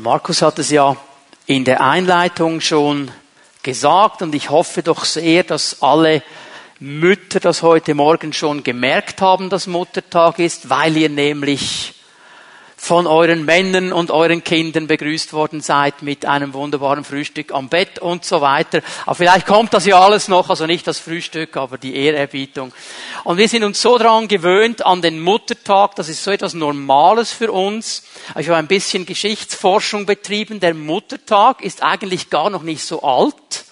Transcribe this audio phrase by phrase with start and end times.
[0.00, 0.96] Markus hat es ja
[1.44, 3.10] in der Einleitung schon
[3.62, 6.22] gesagt und ich hoffe doch sehr, dass alle
[6.80, 11.94] Mütter das heute Morgen schon gemerkt haben, dass Muttertag ist, weil ihr nämlich
[12.82, 18.00] von euren Männern und euren Kindern begrüßt worden seid mit einem wunderbaren Frühstück am Bett
[18.00, 18.82] und so weiter.
[19.06, 22.72] Aber vielleicht kommt das ja alles noch, also nicht das Frühstück, aber die Ehrerbietung.
[23.22, 27.30] Und wir sind uns so daran gewöhnt an den Muttertag, das ist so etwas Normales
[27.30, 28.02] für uns.
[28.36, 30.58] Ich habe ein bisschen Geschichtsforschung betrieben.
[30.58, 33.64] Der Muttertag ist eigentlich gar noch nicht so alt.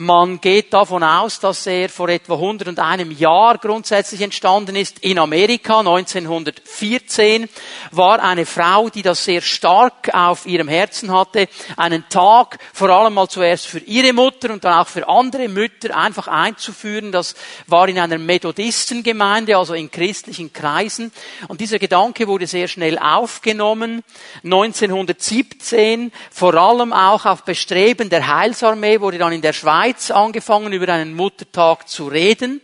[0.00, 5.80] Man geht davon aus, dass er vor etwa 101 Jahr grundsätzlich entstanden ist in Amerika.
[5.80, 7.48] 1914
[7.90, 13.14] war eine Frau, die das sehr stark auf ihrem Herzen hatte, einen Tag vor allem
[13.14, 17.10] mal zuerst für ihre Mutter und dann auch für andere Mütter einfach einzuführen.
[17.10, 17.34] Das
[17.66, 21.10] war in einer Methodistengemeinde, also in christlichen Kreisen.
[21.48, 24.04] Und dieser Gedanke wurde sehr schnell aufgenommen.
[24.44, 30.74] 1917 vor allem auch auf Bestreben der Heilsarmee wurde dann in der Schweiz Schweiz angefangen,
[30.74, 32.60] über einen Muttertag zu reden.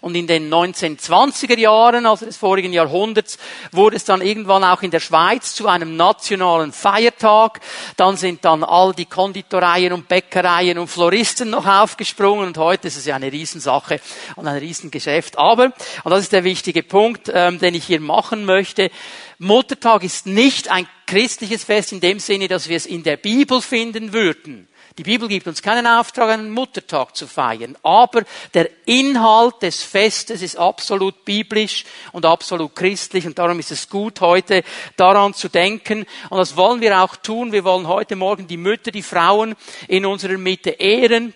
[0.00, 3.38] Und in den 1920er Jahren, also des vorigen Jahrhunderts,
[3.70, 7.60] wurde es dann irgendwann auch in der Schweiz zu einem nationalen Feiertag.
[7.96, 12.96] Dann sind dann all die Konditoreien und Bäckereien und Floristen noch aufgesprungen und heute ist
[12.96, 14.00] es ja eine Riesensache
[14.34, 15.38] und ein Riesengeschäft.
[15.38, 18.90] Aber, und das ist der wichtige Punkt, ähm, den ich hier machen möchte,
[19.38, 23.62] Muttertag ist nicht ein christliches Fest in dem Sinne, dass wir es in der Bibel
[23.62, 24.68] finden würden.
[24.96, 28.22] Die Bibel gibt uns keinen Auftrag, einen Muttertag zu feiern, aber
[28.54, 34.20] der Inhalt des Festes ist absolut biblisch und absolut christlich und darum ist es gut,
[34.20, 34.62] heute
[34.96, 37.50] daran zu denken und das wollen wir auch tun.
[37.50, 39.56] Wir wollen heute Morgen die Mütter, die Frauen
[39.88, 41.34] in unserer Mitte ehren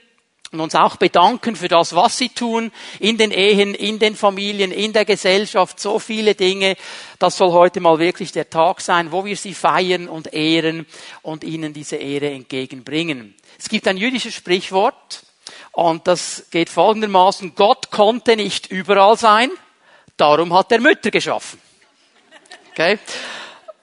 [0.53, 4.71] und uns auch bedanken für das, was sie tun in den Ehen, in den Familien,
[4.71, 6.77] in der Gesellschaft, so viele Dinge.
[7.19, 10.87] Das soll heute mal wirklich der Tag sein, wo wir sie feiern und ehren
[11.23, 13.35] und ihnen diese Ehre entgegenbringen.
[13.59, 15.23] Es gibt ein jüdisches Sprichwort
[15.73, 19.51] und das geht folgendermaßen, Gott konnte nicht überall sein,
[20.17, 21.61] darum hat er Mütter geschaffen.
[22.71, 22.99] Okay?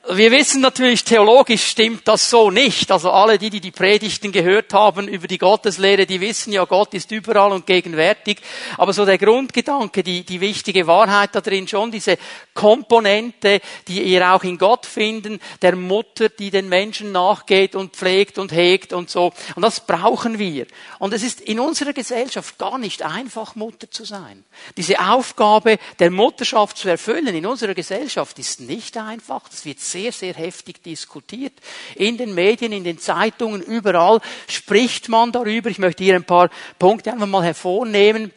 [0.07, 2.91] Wir wissen natürlich, theologisch stimmt das so nicht.
[2.91, 6.93] Also alle die, die die Predigten gehört haben über die Gotteslehre, die wissen ja, Gott
[6.93, 8.37] ist überall und gegenwärtig.
[8.77, 12.19] Aber so der Grundgedanke, die, die wichtige Wahrheit da drin, schon diese
[12.53, 18.37] Komponente, die ihr auch in Gott finden, der Mutter, die den Menschen nachgeht und pflegt
[18.37, 19.33] und hegt und so.
[19.55, 20.67] Und das brauchen wir.
[20.99, 24.45] Und es ist in unserer Gesellschaft gar nicht einfach, Mutter zu sein.
[24.77, 29.49] Diese Aufgabe der Mutterschaft zu erfüllen in unserer Gesellschaft ist nicht einfach.
[29.49, 31.53] Das wird sehr, sehr heftig diskutiert.
[31.95, 35.69] In den Medien, in den Zeitungen, überall spricht man darüber.
[35.69, 38.31] Ich möchte hier ein paar Punkte einfach mal hervornehmen.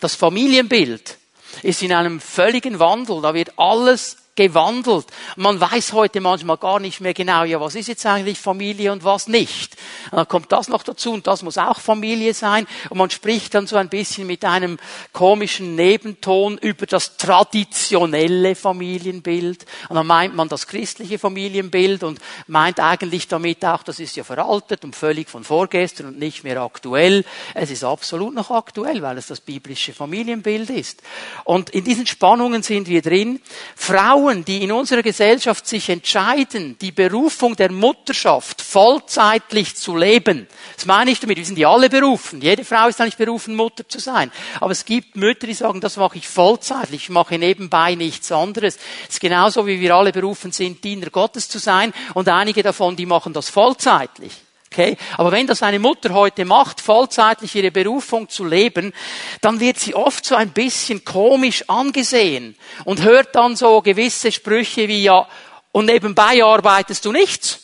[0.00, 1.18] Das Familienbild
[1.62, 3.20] ist in einem völligen Wandel.
[3.20, 5.06] Da wird alles gewandelt.
[5.36, 9.04] Man weiß heute manchmal gar nicht mehr genau, ja, was ist jetzt eigentlich Familie und
[9.04, 9.76] was nicht.
[10.10, 12.66] Und dann kommt das noch dazu und das muss auch Familie sein.
[12.90, 14.78] Und man spricht dann so ein bisschen mit einem
[15.12, 19.66] komischen Nebenton über das traditionelle Familienbild.
[19.88, 22.18] Und dann meint man das christliche Familienbild und
[22.48, 26.60] meint eigentlich damit auch, das ist ja veraltet und völlig von vorgestern und nicht mehr
[26.60, 27.24] aktuell.
[27.54, 31.02] Es ist absolut noch aktuell, weil es das biblische Familienbild ist.
[31.44, 33.40] Und in diesen Spannungen sind wir drin.
[33.76, 40.46] Frauen Frauen, die in unserer Gesellschaft sich entscheiden, die Berufung der Mutterschaft vollzeitlich zu leben,
[40.74, 42.40] das meine ich damit, wir sind ja alle berufen.
[42.40, 44.32] Jede Frau ist eigentlich berufen, Mutter zu sein.
[44.60, 48.78] Aber es gibt Mütter, die sagen, das mache ich vollzeitlich, ich mache nebenbei nichts anderes.
[49.02, 52.96] Es ist genauso, wie wir alle berufen sind, Diener Gottes zu sein und einige davon,
[52.96, 54.43] die machen das vollzeitlich.
[54.74, 54.96] Okay?
[55.16, 58.92] Aber wenn das eine Mutter heute macht, vollzeitlich ihre Berufung zu leben,
[59.40, 64.88] dann wird sie oft so ein bisschen komisch angesehen und hört dann so gewisse Sprüche
[64.88, 65.28] wie ja,
[65.70, 67.60] und nebenbei arbeitest du nichts.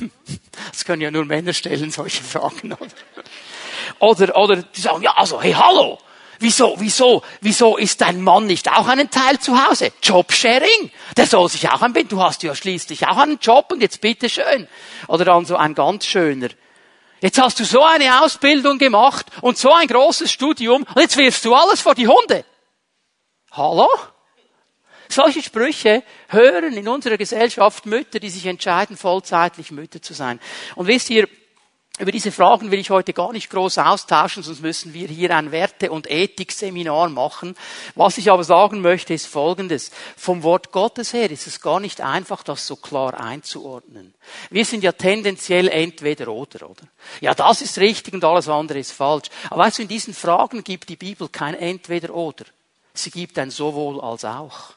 [0.70, 2.72] Das können ja nur Männer stellen, solche Fragen.
[2.72, 2.88] Oder,
[3.98, 5.98] oder, oder die sagen, ja, also, hey, hallo,
[6.40, 9.92] Wieso, wieso, wieso ist dein Mann nicht auch einen Teil zu Hause?
[10.02, 10.90] Jobsharing.
[11.16, 14.68] Der soll sich auch ein Du hast ja schließlich auch einen Job und jetzt bitteschön.
[15.08, 16.48] Oder dann so ein ganz schöner.
[17.20, 21.44] Jetzt hast du so eine Ausbildung gemacht und so ein großes Studium und jetzt wirfst
[21.44, 22.44] du alles vor die Hunde.
[23.52, 23.88] Hallo?
[25.08, 30.40] Solche Sprüche hören in unserer Gesellschaft Mütter, die sich entscheiden, vollzeitlich Mütter zu sein.
[30.74, 31.28] Und wisst ihr,
[32.00, 35.52] über diese Fragen will ich heute gar nicht groß austauschen, sonst müssen wir hier ein
[35.52, 37.54] Werte- und Ethikseminar machen.
[37.94, 39.92] Was ich aber sagen möchte, ist Folgendes.
[40.16, 44.12] Vom Wort Gottes her ist es gar nicht einfach, das so klar einzuordnen.
[44.50, 46.82] Wir sind ja tendenziell entweder oder, oder?
[47.20, 49.28] Ja, das ist richtig und alles andere ist falsch.
[49.48, 52.44] Aber weißt du, in diesen Fragen gibt die Bibel kein entweder oder.
[52.92, 54.74] Sie gibt ein sowohl als auch.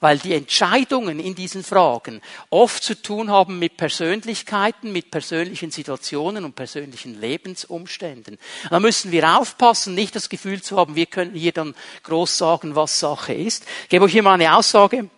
[0.00, 6.44] Weil die Entscheidungen in diesen Fragen oft zu tun haben mit Persönlichkeiten, mit persönlichen Situationen
[6.44, 8.38] und persönlichen Lebensumständen.
[8.70, 11.74] Da müssen wir aufpassen, nicht das Gefühl zu haben, wir können hier dann
[12.04, 13.64] groß sagen, was Sache ist.
[13.84, 15.08] Ich gebe euch hier mal eine Aussage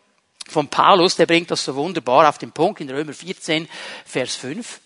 [0.48, 3.68] von Paulus, der bringt das so wunderbar auf den Punkt in Römer 14,
[4.04, 4.80] Vers 5.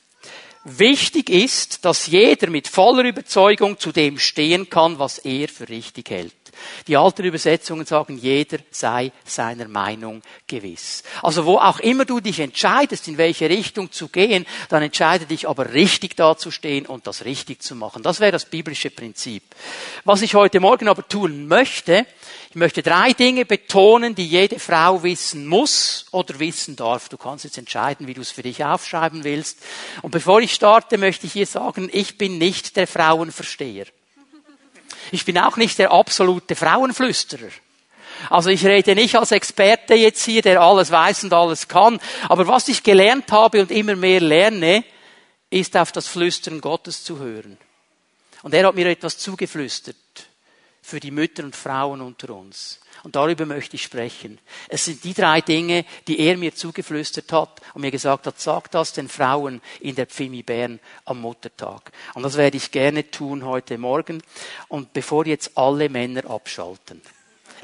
[0.64, 6.08] Wichtig ist, dass jeder mit voller Überzeugung zu dem stehen kann, was er für richtig
[6.08, 6.32] hält.
[6.86, 11.02] Die alten Übersetzungen sagen, jeder sei seiner Meinung gewiss.
[11.22, 15.48] Also wo auch immer du dich entscheidest, in welche Richtung zu gehen, dann entscheide dich
[15.48, 18.02] aber richtig dazustehen und das richtig zu machen.
[18.02, 19.42] Das wäre das biblische Prinzip.
[20.04, 22.06] Was ich heute Morgen aber tun möchte,
[22.54, 27.08] ich möchte drei Dinge betonen, die jede Frau wissen muss oder wissen darf.
[27.08, 29.58] Du kannst jetzt entscheiden, wie du es für dich aufschreiben willst.
[30.02, 33.86] Und bevor ich starte, möchte ich hier sagen, ich bin nicht der Frauenversteher.
[35.10, 37.50] Ich bin auch nicht der absolute Frauenflüsterer.
[38.30, 42.00] Also ich rede nicht als Experte jetzt hier, der alles weiß und alles kann.
[42.28, 44.84] Aber was ich gelernt habe und immer mehr lerne,
[45.50, 47.58] ist auf das Flüstern Gottes zu hören.
[48.42, 49.96] Und er hat mir etwas zugeflüstert
[50.84, 52.78] für die Mütter und Frauen unter uns.
[53.04, 54.38] Und darüber möchte ich sprechen.
[54.68, 58.70] Es sind die drei Dinge, die er mir zugeflüstert hat und mir gesagt hat, sag
[58.70, 61.90] das den Frauen in der Pfimi Bern am Muttertag.
[62.12, 64.22] Und das werde ich gerne tun heute Morgen.
[64.68, 67.00] Und bevor jetzt alle Männer abschalten.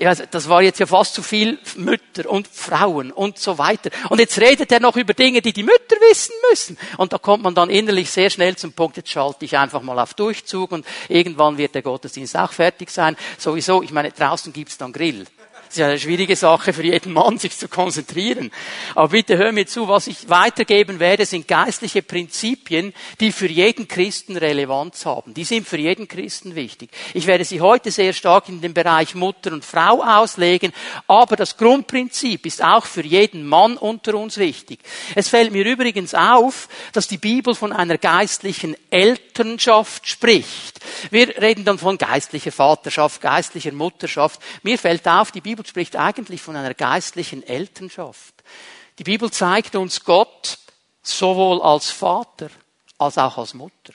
[0.01, 3.91] Weiß, das war jetzt ja fast zu viel Mütter und Frauen und so weiter.
[4.09, 6.79] Und jetzt redet er noch über Dinge, die die Mütter wissen müssen.
[6.97, 9.99] Und da kommt man dann innerlich sehr schnell zum Punkt, jetzt schalte ich einfach mal
[9.99, 13.17] auf Durchzug und irgendwann wird der Gottesdienst auch fertig sein.
[13.39, 15.27] Sowieso, ich meine, draußen gibt's dann Grill.
[15.71, 18.51] Das ist eine schwierige Sache für jeden Mann, sich zu konzentrieren.
[18.97, 23.87] Aber bitte hör mir zu, was ich weitergeben werde, sind geistliche Prinzipien, die für jeden
[23.87, 25.33] Christen Relevanz haben.
[25.33, 26.91] Die sind für jeden Christen wichtig.
[27.15, 30.73] Ich werde sie heute sehr stark in den Bereich Mutter und Frau auslegen,
[31.07, 34.81] aber das Grundprinzip ist auch für jeden Mann unter uns wichtig.
[35.15, 40.81] Es fällt mir übrigens auf, dass die Bibel von einer geistlichen Elternschaft spricht.
[41.13, 44.41] Wir reden dann von geistlicher Vaterschaft, geistlicher Mutterschaft.
[44.65, 48.35] Mir fällt auf, die Bibel Bibel spricht eigentlich von einer geistlichen Elternschaft.
[48.99, 50.59] Die Bibel zeigt uns Gott
[51.03, 52.49] sowohl als Vater
[52.97, 53.93] als auch als Mutter.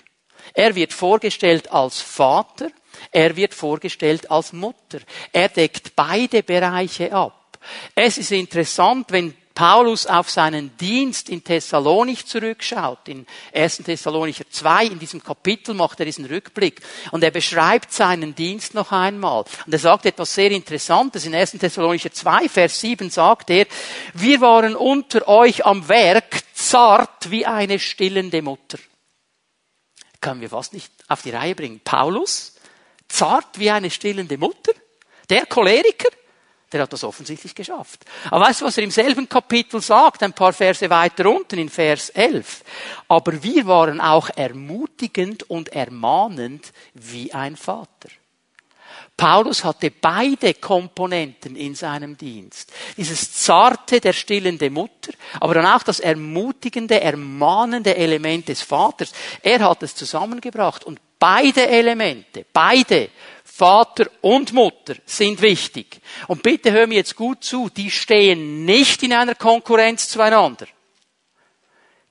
[0.53, 2.69] Er wird vorgestellt als Vater,
[3.11, 4.99] er wird vorgestellt als Mutter.
[5.31, 7.57] Er deckt beide Bereiche ab.
[7.95, 13.77] Es ist interessant, wenn Paulus auf seinen Dienst in Thessalonich zurückschaut, in 1.
[13.77, 16.81] Thessalonicher 2, in diesem Kapitel macht er diesen Rückblick
[17.11, 19.45] und er beschreibt seinen Dienst noch einmal.
[19.65, 21.25] Und er sagt etwas sehr Interessantes.
[21.25, 21.51] In 1.
[21.51, 23.65] Thessalonicher 2, Vers 7 sagt er,
[24.13, 28.77] wir waren unter euch am Werk zart wie eine stillende Mutter.
[30.19, 31.79] Können wir fast nicht auf die Reihe bringen.
[31.81, 32.55] Paulus,
[33.07, 34.73] zart wie eine stillende Mutter,
[35.29, 36.09] der Choleriker,
[36.75, 38.03] der hat das offensichtlich geschafft.
[38.29, 41.69] Aber weißt du, was er im selben Kapitel sagt, ein paar Verse weiter unten in
[41.69, 42.63] Vers 11?
[43.07, 48.09] Aber wir waren auch ermutigend und ermahnend wie ein Vater.
[49.15, 52.73] Paulus hatte beide Komponenten in seinem Dienst.
[52.97, 59.13] Dieses zarte der stillende Mutter, aber dann auch das ermutigende, ermahnende Element des Vaters.
[59.41, 63.09] Er hat es zusammengebracht und beide Elemente, beide
[63.57, 66.01] Vater und Mutter sind wichtig.
[66.27, 70.65] Und bitte hör mir jetzt gut zu, die stehen nicht in einer Konkurrenz zueinander.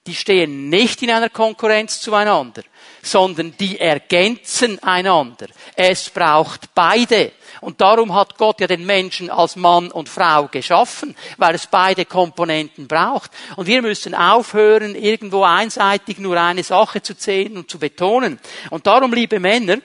[0.06, 2.63] Die stehen nicht in einer Konkurrenz zueinander,
[3.03, 5.48] sondern die ergänzen einander.
[5.77, 7.32] Es braucht beide.
[7.60, 12.06] Und darum hat Gott ja den Menschen als Mann und Frau geschaffen, weil es beide
[12.06, 13.31] Komponenten braucht.
[13.56, 18.41] Und wir müssen aufhören, irgendwo einseitig nur eine Sache zu zählen und zu betonen.
[18.70, 19.77] Und darum, liebe Männer,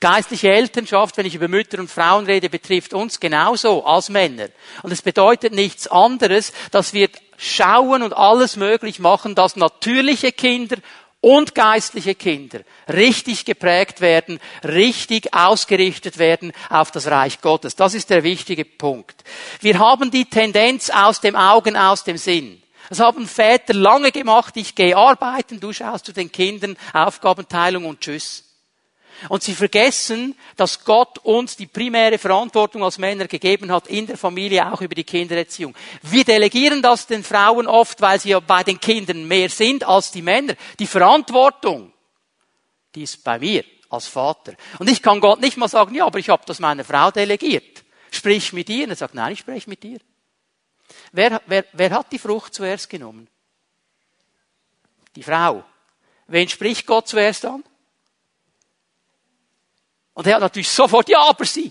[0.00, 4.48] Geistliche Elternschaft, wenn ich über Mütter und Frauen rede, betrifft uns genauso als Männer.
[4.84, 10.76] Und es bedeutet nichts anderes, dass wir schauen und alles möglich machen, dass natürliche Kinder
[11.20, 17.74] und geistliche Kinder richtig geprägt werden, richtig ausgerichtet werden auf das Reich Gottes.
[17.74, 19.24] Das ist der wichtige Punkt.
[19.60, 22.62] Wir haben die Tendenz aus dem Augen, aus dem Sinn.
[22.88, 24.56] Das haben Väter lange gemacht.
[24.56, 28.47] Ich gehe arbeiten, du schaust zu den Kindern, Aufgabenteilung und tschüss.
[29.28, 34.16] Und sie vergessen, dass Gott uns die primäre Verantwortung als Männer gegeben hat in der
[34.16, 35.74] Familie, auch über die Kindererziehung.
[36.02, 40.12] Wir delegieren das den Frauen oft, weil sie ja bei den Kindern mehr sind als
[40.12, 40.54] die Männer.
[40.78, 41.92] Die Verantwortung,
[42.94, 44.54] die ist bei mir als Vater.
[44.78, 47.84] Und ich kann Gott nicht mal sagen, ja, aber ich habe das meiner Frau delegiert.
[48.10, 48.84] Sprich mit ihr.
[48.84, 49.98] Und er sagt, nein, ich spreche mit dir.
[51.12, 53.28] Wer, wer, wer hat die Frucht zuerst genommen?
[55.16, 55.64] Die Frau.
[56.26, 57.64] Wen spricht Gott zuerst an?
[60.18, 61.70] Und er hat natürlich sofort, ja, aber sie.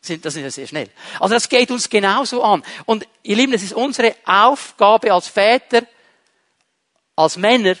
[0.00, 0.88] Das ist ja sehr schnell.
[1.20, 2.64] Also das geht uns genauso an.
[2.84, 5.82] Und ihr Lieben, es ist unsere Aufgabe als Väter,
[7.14, 7.76] als Männer,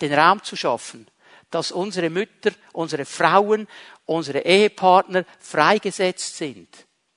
[0.00, 1.06] den Raum zu schaffen,
[1.50, 3.68] dass unsere Mütter, unsere Frauen,
[4.06, 6.68] unsere Ehepartner freigesetzt sind,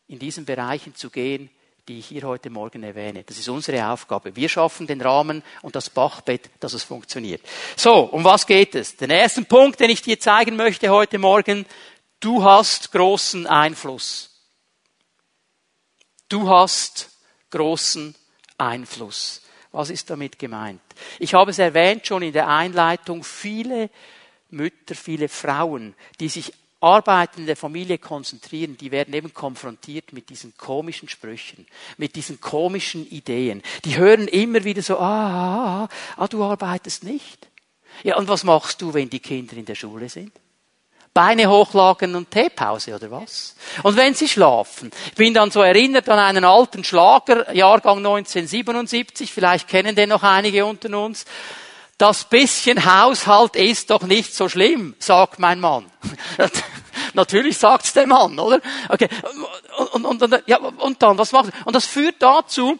[0.10, 1.50] in diesen Bereichen zu gehen,
[1.88, 3.24] die ich hier heute Morgen erwähne.
[3.24, 4.36] Das ist unsere Aufgabe.
[4.36, 7.42] Wir schaffen den Rahmen und das Bachbett, dass es funktioniert.
[7.78, 8.98] So, um was geht es?
[8.98, 11.66] Den ersten Punkt, den ich dir zeigen möchte heute Morgen,
[12.20, 14.30] du hast großen Einfluss.
[16.28, 17.10] Du hast
[17.50, 18.16] großen
[18.58, 19.42] Einfluss.
[19.72, 20.82] Was ist damit gemeint?
[21.20, 23.90] Ich habe es erwähnt schon in der Einleitung, viele
[24.50, 30.30] Mütter, viele Frauen, die sich Arbeiten in der Familie konzentrieren, die werden eben konfrontiert mit
[30.30, 33.62] diesen komischen Sprüchen, mit diesen komischen Ideen.
[33.84, 37.48] Die hören immer wieder so, ah, ah, ah, ah, du arbeitest nicht.
[38.04, 40.32] Ja, und was machst du, wenn die Kinder in der Schule sind?
[41.20, 43.54] Beine hochlagen und Teepause oder was?
[43.84, 44.90] Und wenn sie schlafen.
[45.08, 50.24] Ich bin dann so erinnert an einen alten Schlager, Jahrgang 1977, vielleicht kennen den noch
[50.24, 51.26] einige unter uns.
[51.98, 55.88] Das bisschen Haushalt ist doch nicht so schlimm, sagt mein Mann.
[57.14, 58.62] Natürlich sagt's der Mann, oder?
[58.88, 59.10] Okay.
[59.92, 62.80] Und, und, und, ja, und dann, was macht Und das führt dazu,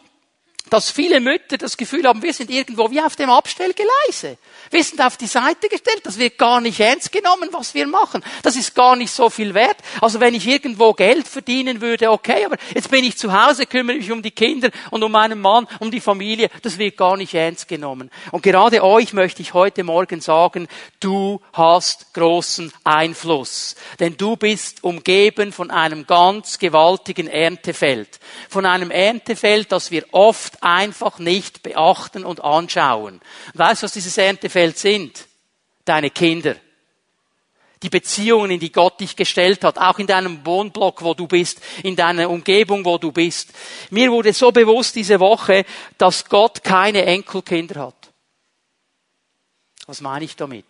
[0.70, 4.38] dass viele Mütter das Gefühl haben, wir sind irgendwo wie auf dem Abstellgeleise.
[4.72, 8.24] Wir sind auf die Seite gestellt, das wird gar nicht ernst genommen, was wir machen.
[8.44, 9.78] Das ist gar nicht so viel wert.
[10.02, 13.98] Also wenn ich irgendwo Geld verdienen würde, okay, aber jetzt bin ich zu Hause, kümmere
[13.98, 17.34] mich um die Kinder und um meinen Mann, um die Familie, das wird gar nicht
[17.34, 18.12] ernst genommen.
[18.32, 20.68] Und gerade euch möchte ich heute Morgen sagen,
[21.00, 23.76] du hast großen Einfluss.
[24.00, 28.20] Denn du bist umgeben von einem ganz gewaltigen Erntefeld.
[28.50, 33.22] Von einem Erntefeld, das wir oft einfach nicht beachten und anschauen.
[33.54, 35.26] weißt du, was dieses Erntefeld sind?
[35.86, 36.56] Deine Kinder.
[37.82, 41.62] Die Beziehungen, in die Gott dich gestellt hat, auch in deinem Wohnblock, wo du bist,
[41.84, 43.54] in deiner Umgebung, wo du bist.
[43.90, 45.66] Mir wurde so bewusst diese Woche,
[45.98, 48.12] dass Gott keine Enkelkinder hat.
[49.88, 50.66] Was meine ich damit?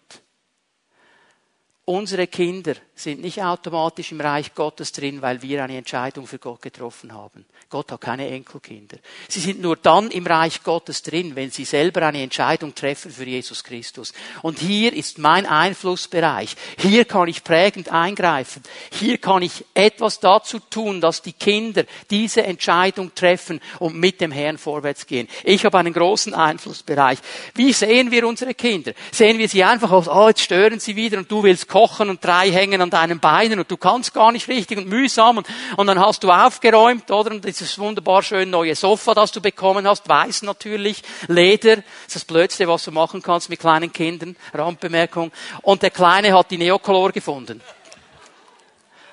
[1.86, 6.62] Unsere Kinder sind nicht automatisch im Reich Gottes drin, weil wir eine Entscheidung für Gott
[6.62, 7.46] getroffen haben.
[7.70, 8.98] Gott hat keine Enkelkinder.
[9.28, 13.26] Sie sind nur dann im Reich Gottes drin, wenn sie selber eine Entscheidung treffen für
[13.26, 14.12] Jesus Christus.
[14.42, 16.56] Und hier ist mein Einflussbereich.
[16.78, 18.64] Hier kann ich prägend eingreifen.
[18.92, 24.32] Hier kann ich etwas dazu tun, dass die Kinder diese Entscheidung treffen und mit dem
[24.32, 25.28] Herrn vorwärts gehen.
[25.44, 27.20] Ich habe einen großen Einflussbereich.
[27.54, 28.94] Wie sehen wir unsere Kinder?
[29.12, 32.24] Sehen wir sie einfach aus, oh, jetzt stören sie wieder und du willst kochen und
[32.24, 35.88] drei hängen an deinen Beinen und du kannst gar nicht richtig und mühsam und, und
[35.88, 37.32] dann hast du aufgeräumt, oder?
[37.32, 42.16] Und dieses wunderbar schön neue Sofa, das du bekommen hast, weiß natürlich, Leder, das ist
[42.16, 45.32] das Blödste, was du machen kannst mit kleinen Kindern, Randbemerkung.
[45.62, 47.62] Und der Kleine hat die Neocolor gefunden.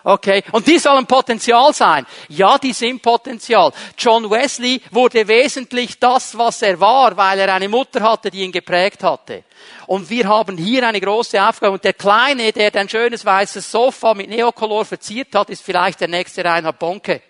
[0.08, 0.44] Okay.
[0.52, 2.06] Und die sollen Potenzial sein.
[2.28, 3.72] Ja, die sind Potenzial.
[3.98, 8.52] John Wesley wurde wesentlich das, was er war, weil er eine Mutter hatte, die ihn
[8.52, 9.42] geprägt hatte.
[9.88, 11.72] Und wir haben hier eine große Aufgabe.
[11.72, 16.06] Und der Kleine, der ein schönes weißes Sofa mit Neocolor verziert hat, ist vielleicht der
[16.06, 17.20] nächste Reinhard Bonke.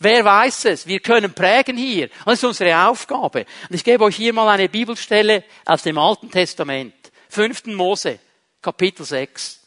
[0.00, 0.84] Wer weiß es?
[0.88, 2.08] Wir können prägen hier.
[2.24, 3.46] Das ist unsere Aufgabe.
[3.68, 6.92] Und ich gebe euch hier mal eine Bibelstelle aus dem Alten Testament.
[7.28, 7.66] 5.
[7.66, 8.18] Mose,
[8.60, 9.59] Kapitel 6.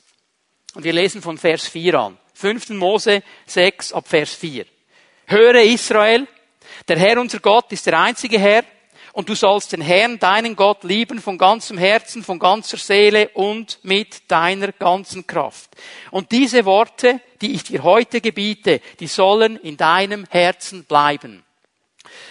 [0.74, 2.18] Und wir lesen von Vers 4 an.
[2.34, 2.70] 5.
[2.70, 4.66] Mose 6 ab Vers 4.
[5.28, 6.28] Höre Israel,
[6.88, 8.64] der Herr unser Gott ist der einzige Herr,
[9.14, 13.78] und du sollst den Herrn, deinen Gott, lieben von ganzem Herzen, von ganzer Seele und
[13.84, 15.70] mit deiner ganzen Kraft.
[16.10, 21.44] Und diese Worte, die ich dir heute gebiete, die sollen in deinem Herzen bleiben.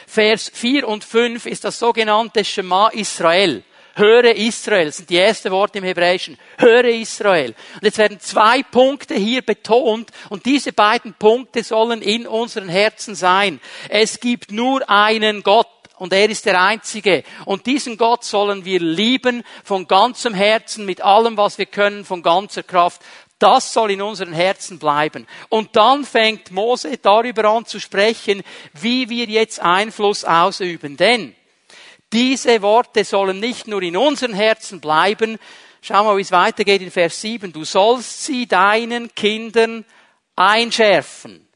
[0.09, 3.63] Vers 4 und 5 ist das sogenannte Shema Israel.
[3.95, 6.39] Höre Israel, das sind die ersten Worte im Hebräischen.
[6.59, 7.55] Höre Israel.
[7.75, 13.15] Und jetzt werden zwei Punkte hier betont und diese beiden Punkte sollen in unseren Herzen
[13.15, 13.61] sein.
[13.89, 15.69] Es gibt nur einen Gott
[15.99, 17.23] und er ist der Einzige.
[17.45, 22.23] Und diesen Gott sollen wir lieben von ganzem Herzen, mit allem, was wir können, von
[22.23, 23.03] ganzer Kraft.
[23.39, 25.27] Das soll in unseren Herzen bleiben.
[25.49, 30.97] Und dann fängt Mose darüber an zu sprechen, wie wir jetzt Einfluss ausüben.
[30.97, 31.35] Denn
[32.13, 35.39] diese Worte sollen nicht nur in unseren Herzen bleiben.
[35.81, 37.53] Schau mal, wie es weitergeht in Vers 7.
[37.53, 39.85] Du sollst sie deinen Kindern
[40.37, 41.49] einschärfen.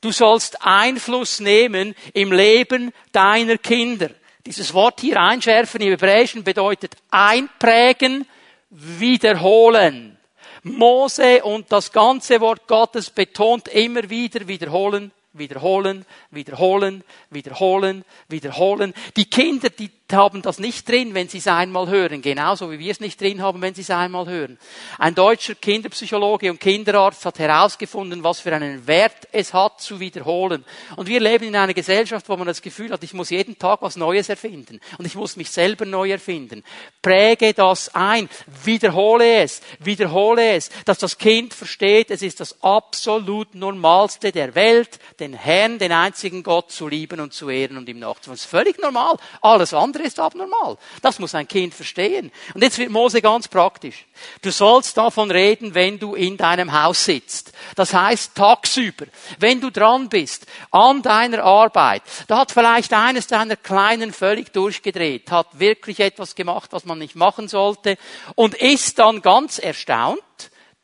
[0.00, 4.10] Du sollst Einfluss nehmen im Leben deiner Kinder.
[4.46, 8.26] Dieses Wort hier einschärfen im Hebräischen bedeutet einprägen,
[8.70, 10.16] wiederholen.
[10.62, 18.94] Mose und das ganze Wort Gottes betont immer wieder wiederholen, wiederholen, wiederholen, wiederholen, wiederholen.
[19.16, 22.90] Die Kinder, die haben das nicht drin, wenn sie es einmal hören, genauso wie wir
[22.90, 24.58] es nicht drin haben, wenn sie es einmal hören.
[24.98, 30.64] Ein deutscher Kinderpsychologe und Kinderarzt hat herausgefunden, was für einen Wert es hat, zu wiederholen.
[30.96, 33.82] Und wir leben in einer Gesellschaft, wo man das Gefühl hat, ich muss jeden Tag
[33.82, 36.62] was Neues erfinden und ich muss mich selber neu erfinden.
[37.02, 38.28] Präge das ein,
[38.64, 44.98] wiederhole es, wiederhole es, dass das Kind versteht, es ist das absolut Normalste der Welt,
[45.18, 48.34] den Herrn, den einzigen Gott zu lieben und zu ehren und ihm nachzufolgen.
[48.34, 49.16] Das ist völlig normal.
[49.40, 50.76] Alles andere ist abnormal.
[51.02, 52.30] Das muss ein Kind verstehen.
[52.54, 54.06] Und jetzt wird Mose ganz praktisch.
[54.42, 57.52] Du sollst davon reden, wenn du in deinem Haus sitzt.
[57.76, 59.06] Das heißt tagsüber,
[59.38, 62.02] wenn du dran bist, an deiner Arbeit.
[62.26, 67.16] Da hat vielleicht eines deiner Kleinen völlig durchgedreht, hat wirklich etwas gemacht, was man nicht
[67.16, 67.96] machen sollte
[68.34, 70.20] und ist dann ganz erstaunt,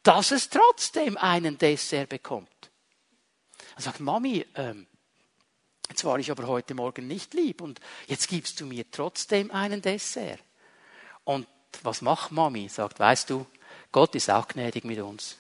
[0.03, 2.49] dass es trotzdem einen Dessert bekommt.
[3.77, 4.87] Er sagt, Mami, ähm,
[5.89, 9.83] jetzt war ich aber heute Morgen nicht lieb und jetzt gibst du mir trotzdem einen
[9.83, 10.41] Dessert.
[11.25, 11.47] Und
[11.83, 12.69] was macht Mami?
[12.69, 13.47] Sagt, weißt du,
[13.93, 15.37] Gott ist auch gnädig mit uns.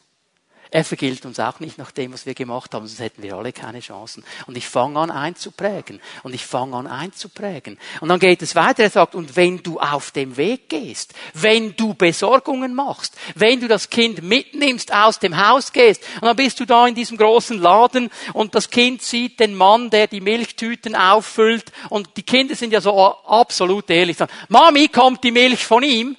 [0.71, 3.53] Er vergilt uns auch nicht nach dem, was wir gemacht haben, sonst hätten wir alle
[3.53, 4.25] keine Chancen.
[4.47, 6.01] Und ich fange an einzuprägen.
[6.23, 7.79] Und ich fange an einzuprägen.
[8.01, 8.83] Und dann geht es weiter.
[8.83, 13.69] Er sagt, und wenn du auf dem Weg gehst, wenn du Besorgungen machst, wenn du
[13.69, 17.59] das Kind mitnimmst, aus dem Haus gehst, und dann bist du da in diesem großen
[17.59, 22.73] Laden und das Kind sieht den Mann, der die Milchtüten auffüllt und die Kinder sind
[22.73, 26.17] ja so absolut ehrlich, sagen, Mami, kommt die Milch von ihm?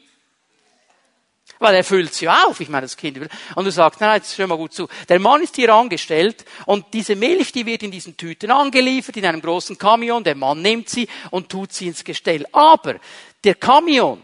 [1.59, 2.59] Weil er füllt sie auf.
[2.59, 3.29] Ich meine, das Kind will.
[3.55, 4.87] Und du sagst, nein, jetzt hör mal gut zu.
[5.09, 9.25] Der Mann ist hier angestellt und diese Milch, die wird in diesen Tüten angeliefert, in
[9.25, 10.23] einem großen Kamion.
[10.23, 12.45] Der Mann nimmt sie und tut sie ins Gestell.
[12.51, 12.95] Aber
[13.43, 14.21] der Kamion,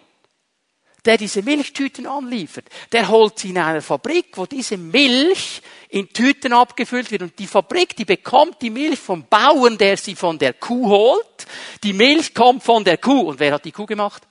[1.05, 6.53] der diese Milchtüten anliefert, der holt sie in einer Fabrik, wo diese Milch in Tüten
[6.53, 7.23] abgefüllt wird.
[7.23, 11.45] Und die Fabrik, die bekommt die Milch vom Bauern, der sie von der Kuh holt.
[11.83, 13.29] Die Milch kommt von der Kuh.
[13.29, 14.23] Und wer hat die Kuh gemacht?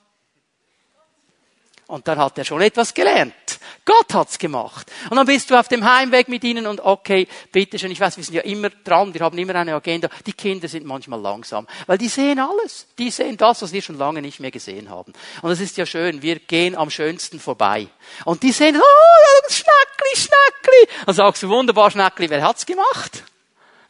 [1.87, 3.33] Und dann hat er schon etwas gelernt.
[3.85, 4.91] Gott hat's gemacht.
[5.09, 8.23] Und dann bist du auf dem Heimweg mit ihnen und okay, bitteschön, ich weiß, wir
[8.23, 10.09] sind ja immer dran, wir haben immer eine Agenda.
[10.25, 12.87] Die Kinder sind manchmal langsam, weil die sehen alles.
[12.97, 15.13] Die sehen das, was wir schon lange nicht mehr gesehen haben.
[15.41, 17.87] Und es ist ja schön, wir gehen am schönsten vorbei.
[18.25, 21.03] Und die sehen, oh, Schnackli, Schnackli.
[21.05, 23.23] Dann sagst du, wunderbar, Schnackli, wer hat's gemacht?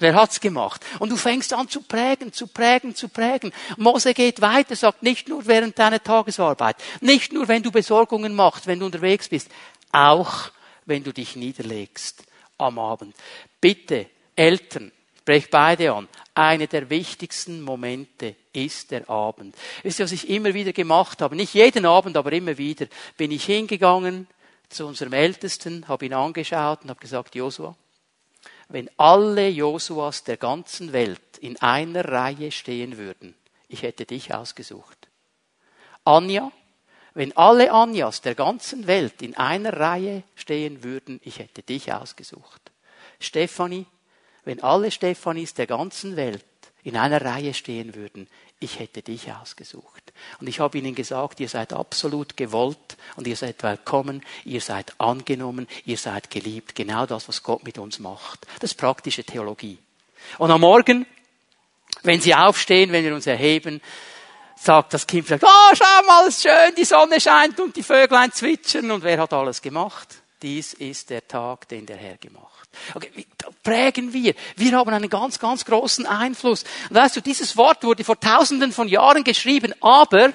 [0.04, 0.86] Wer hat's gemacht?
[1.00, 3.54] Und du fängst an zu prägen, zu prägen, zu prägen.
[3.78, 8.68] Mose geht weiter, sagt nicht nur während deiner Tagesarbeit, nicht nur wenn du Besorgungen machst,
[8.68, 9.50] wenn du unterwegs bist,
[9.94, 10.52] auch
[10.86, 12.24] wenn du dich niederlegst
[12.58, 13.16] am Abend.
[13.62, 16.10] Bitte, Eltern, sprech beide an.
[16.36, 19.56] Eine der wichtigsten Momente ist der Abend.
[19.84, 21.38] Wisst ihr, was ich immer wieder gemacht habe?
[21.38, 24.28] Nicht jeden Abend, aber immer wieder bin ich hingegangen
[24.68, 27.74] zu unserem Ältesten, habe ihn angeschaut und habe gesagt, Josua,
[28.74, 33.36] wenn alle Josuas der ganzen Welt in einer Reihe stehen würden,
[33.68, 35.10] ich hätte dich ausgesucht.
[36.06, 36.52] Anja,
[37.14, 42.72] wenn alle Anjas der ganzen Welt in einer Reihe stehen würden, ich hätte dich ausgesucht.
[43.20, 43.86] Stefanie,
[44.44, 46.44] wenn alle Stefanis der ganzen Welt
[46.82, 48.28] in einer Reihe stehen würden,
[48.64, 50.14] ich hätte dich ausgesucht.
[50.40, 55.00] Und ich habe ihnen gesagt, ihr seid absolut gewollt und ihr seid willkommen, ihr seid
[55.00, 56.74] angenommen, ihr seid geliebt.
[56.74, 58.48] Genau das, was Gott mit uns macht.
[58.60, 59.78] Das ist praktische Theologie.
[60.38, 61.06] Und am Morgen,
[62.04, 63.82] wenn sie aufstehen, wenn wir uns erheben,
[64.56, 67.84] sagt das Kind vielleicht, oh, schau mal, es ist schön, die Sonne scheint und die
[67.84, 68.92] Vöglein zwitschern.
[68.92, 70.08] Und wer hat alles gemacht?
[70.42, 72.63] Dies ist der Tag, den der Herr gemacht.
[72.94, 73.26] Okay,
[73.62, 74.34] prägen wir.
[74.56, 76.64] Wir haben einen ganz, ganz großen Einfluss.
[76.90, 80.34] Und weißt du, dieses Wort wurde vor tausenden von Jahren geschrieben, aber,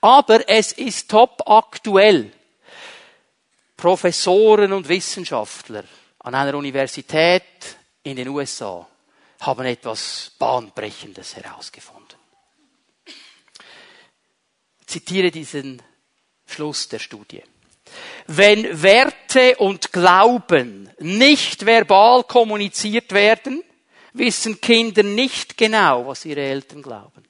[0.00, 2.32] aber es ist top aktuell.
[3.76, 5.84] Professoren und Wissenschaftler
[6.18, 7.42] an einer Universität
[8.02, 8.86] in den USA
[9.40, 12.18] haben etwas Bahnbrechendes herausgefunden.
[14.80, 15.80] Ich zitiere diesen
[16.46, 17.42] Schluss der Studie.
[18.26, 23.62] Wenn Werte und Glauben nicht verbal kommuniziert werden,
[24.12, 27.24] wissen Kinder nicht genau, was ihre Eltern glauben.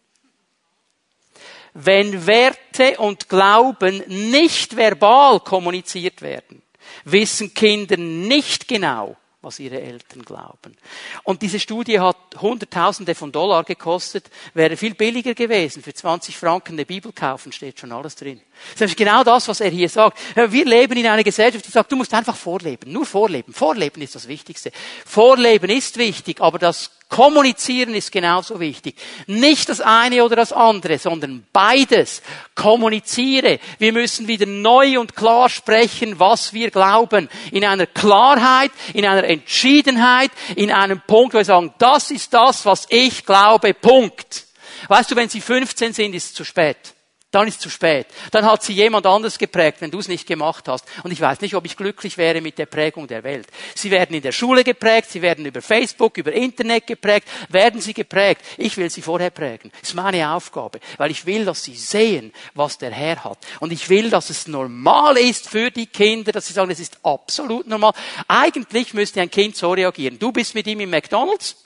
[1.72, 6.62] Wenn Werte und Glauben nicht verbal kommuniziert werden,
[7.04, 10.76] wissen Kinder nicht genau, was ihre Eltern glauben.
[11.24, 15.82] Und diese Studie hat Hunderttausende von Dollar gekostet, wäre viel billiger gewesen.
[15.82, 18.40] Für 20 Franken eine Bibel kaufen steht schon alles drin.
[18.78, 20.18] Das ist genau das, was er hier sagt.
[20.34, 22.92] Wir leben in einer Gesellschaft, die sagt, du musst einfach vorleben.
[22.92, 23.54] Nur vorleben.
[23.54, 24.72] Vorleben ist das Wichtigste.
[25.06, 28.94] Vorleben ist wichtig, aber das Kommunizieren ist genauso wichtig.
[29.26, 32.22] Nicht das eine oder das andere, sondern beides.
[32.54, 33.58] Kommuniziere.
[33.78, 37.28] Wir müssen wieder neu und klar sprechen, was wir glauben.
[37.50, 42.64] In einer Klarheit, in einer Entschiedenheit, in einem Punkt, wo wir sagen, das ist das,
[42.64, 44.46] was ich glaube, Punkt.
[44.86, 46.94] Weißt du, wenn Sie 15 sind, ist es zu spät.
[47.30, 48.08] Dann ist es zu spät.
[48.32, 50.84] Dann hat sie jemand anders geprägt, wenn du es nicht gemacht hast.
[51.04, 53.46] Und ich weiß nicht, ob ich glücklich wäre mit der Prägung der Welt.
[53.76, 57.94] Sie werden in der Schule geprägt, sie werden über Facebook, über Internet geprägt, werden sie
[57.94, 58.42] geprägt.
[58.56, 59.70] Ich will sie vorher prägen.
[59.78, 63.38] Das ist meine Aufgabe, weil ich will, dass sie sehen, was der Herr hat.
[63.60, 66.98] Und ich will, dass es normal ist für die Kinder, dass sie sagen, es ist
[67.04, 67.92] absolut normal.
[68.26, 70.18] Eigentlich müsste ein Kind so reagieren.
[70.18, 71.56] Du bist mit ihm im McDonald's.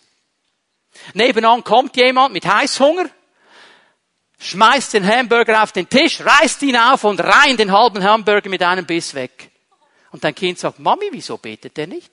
[1.15, 3.09] Nebenan kommt jemand mit Heißhunger
[4.39, 8.63] schmeißt den Hamburger auf den Tisch, reißt ihn auf und rein den halben Hamburger mit
[8.63, 9.51] einem Biss weg.
[10.11, 12.11] Und dein Kind sagt, Mami, wieso betet er nicht?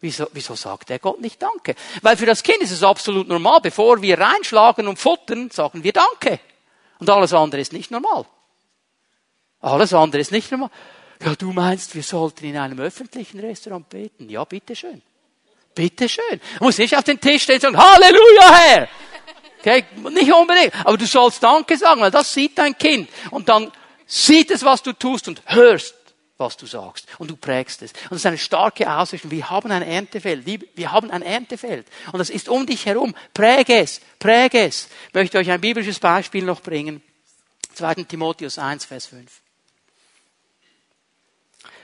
[0.00, 1.74] Wieso, wieso sagt er Gott nicht Danke?
[2.02, 3.60] Weil für das Kind ist es absolut normal.
[3.60, 6.40] Bevor wir reinschlagen und futtern, sagen wir Danke.
[7.00, 8.24] Und alles andere ist nicht normal.
[9.60, 10.70] Alles andere ist nicht normal.
[11.24, 14.28] Ja, du meinst, wir sollten in einem öffentlichen Restaurant beten?
[14.28, 15.02] Ja, bitteschön.
[15.74, 16.40] Bitteschön.
[16.58, 18.88] Du musst nicht auf den Tisch stehen und sagen, Halleluja, Herr!
[19.60, 19.84] Okay?
[20.10, 20.74] Nicht unbedingt.
[20.84, 23.08] Aber du sollst Danke sagen, weil das sieht dein Kind.
[23.30, 23.72] Und dann
[24.06, 25.94] sieht es, was du tust und hörst,
[26.36, 27.06] was du sagst.
[27.18, 27.92] Und du prägst es.
[27.92, 29.30] Und das ist eine starke Ausrichtung.
[29.30, 30.46] Wir haben ein Erntefeld.
[30.46, 31.86] Wir haben ein Erntefeld.
[32.12, 33.14] Und das ist um dich herum.
[33.34, 34.00] Präge es.
[34.18, 34.88] Präge es.
[35.08, 37.02] Ich möchte euch ein biblisches Beispiel noch bringen.
[37.74, 37.94] 2.
[38.04, 39.30] Timotheus 1, Vers 5.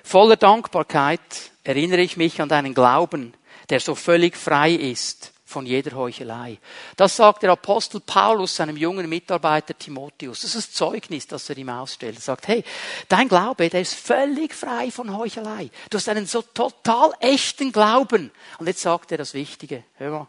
[0.02, 1.20] Voller Dankbarkeit
[1.64, 3.32] erinnere ich mich an deinen Glauben,
[3.70, 6.58] der so völlig frei ist von jeder Heuchelei.
[6.96, 10.40] Das sagt der Apostel Paulus seinem jungen Mitarbeiter Timotheus.
[10.40, 12.16] Das ist Zeugnis, das er ihm ausstellt.
[12.16, 12.64] Er sagt, hey,
[13.08, 15.70] dein Glaube, der ist völlig frei von Heuchelei.
[15.90, 18.32] Du hast einen so total echten Glauben.
[18.58, 19.84] Und jetzt sagt er das Wichtige.
[19.94, 20.28] Hör mal.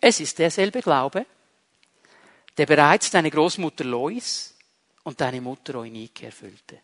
[0.00, 1.26] Es ist derselbe Glaube,
[2.56, 4.54] der bereits deine Großmutter Lois
[5.02, 6.78] und deine Mutter Eunike erfüllte.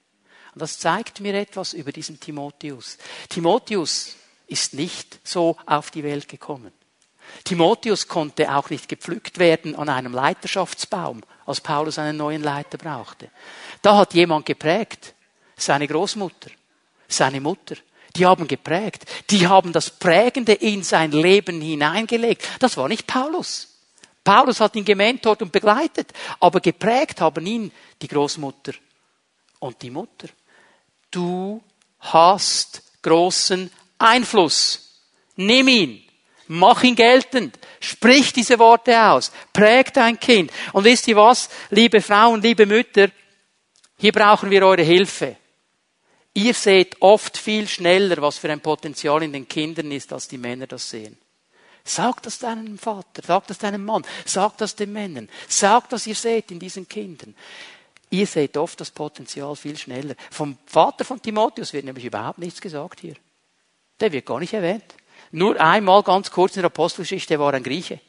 [0.54, 2.98] Und das zeigt mir etwas über diesen Timotheus.
[3.28, 4.16] Timotheus
[4.48, 6.72] ist nicht so auf die Welt gekommen.
[7.44, 13.30] Timotheus konnte auch nicht gepflückt werden an einem Leiterschaftsbaum, als Paulus einen neuen Leiter brauchte.
[13.82, 15.14] Da hat jemand geprägt.
[15.56, 16.50] Seine Großmutter,
[17.08, 17.76] seine Mutter.
[18.16, 19.04] Die haben geprägt.
[19.30, 22.46] Die haben das Prägende in sein Leben hineingelegt.
[22.58, 23.68] Das war nicht Paulus.
[24.24, 27.70] Paulus hat ihn gementort und begleitet, aber geprägt haben ihn
[28.02, 28.72] die Großmutter
[29.60, 30.28] und die Mutter.
[31.10, 31.62] Du
[32.00, 35.00] hast großen Einfluss.
[35.36, 36.05] Nimm ihn.
[36.48, 37.58] Mach ihn geltend.
[37.80, 39.32] Sprich diese Worte aus.
[39.52, 40.52] Präg dein Kind.
[40.72, 43.08] Und wisst ihr was, liebe Frauen, liebe Mütter?
[43.98, 45.36] Hier brauchen wir eure Hilfe.
[46.34, 50.36] Ihr seht oft viel schneller, was für ein Potenzial in den Kindern ist, als die
[50.36, 51.16] Männer das sehen.
[51.82, 56.16] Sag das deinem Vater, sag das deinem Mann, sag das den Männern, sag das ihr
[56.16, 57.34] seht in diesen Kindern.
[58.10, 60.14] Ihr seht oft das Potenzial viel schneller.
[60.30, 63.14] Vom Vater von Timotheus wird nämlich überhaupt nichts gesagt hier.
[63.98, 64.94] Der wird gar nicht erwähnt.
[65.32, 68.00] Nur einmal ganz kurz in der Apostelgeschichte war ein Grieche.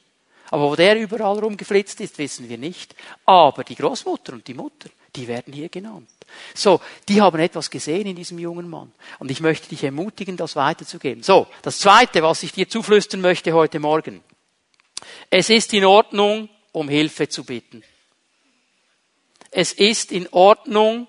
[0.49, 2.95] Aber wo der überall rumgeflitzt ist, wissen wir nicht.
[3.25, 6.10] Aber die Großmutter und die Mutter, die werden hier genannt.
[6.53, 8.91] So, die haben etwas gesehen in diesem jungen Mann.
[9.19, 11.23] Und ich möchte dich ermutigen, das weiterzugeben.
[11.23, 14.23] So, das Zweite, was ich dir zuflüstern möchte heute Morgen.
[15.30, 17.84] Es ist in Ordnung, um Hilfe zu bitten.
[19.51, 21.08] Es ist in Ordnung,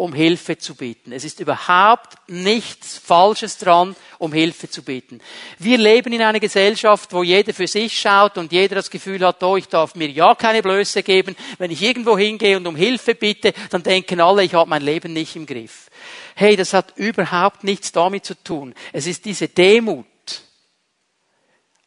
[0.00, 1.12] um Hilfe zu beten.
[1.12, 5.20] Es ist überhaupt nichts Falsches dran, um Hilfe zu beten.
[5.58, 9.42] Wir leben in einer Gesellschaft, wo jeder für sich schaut und jeder das Gefühl hat,
[9.42, 11.36] oh, ich darf mir ja keine Blöße geben.
[11.58, 15.12] Wenn ich irgendwo hingehe und um Hilfe bitte, dann denken alle, ich habe mein Leben
[15.12, 15.90] nicht im Griff.
[16.34, 18.72] Hey, das hat überhaupt nichts damit zu tun.
[18.94, 20.06] Es ist diese Demut,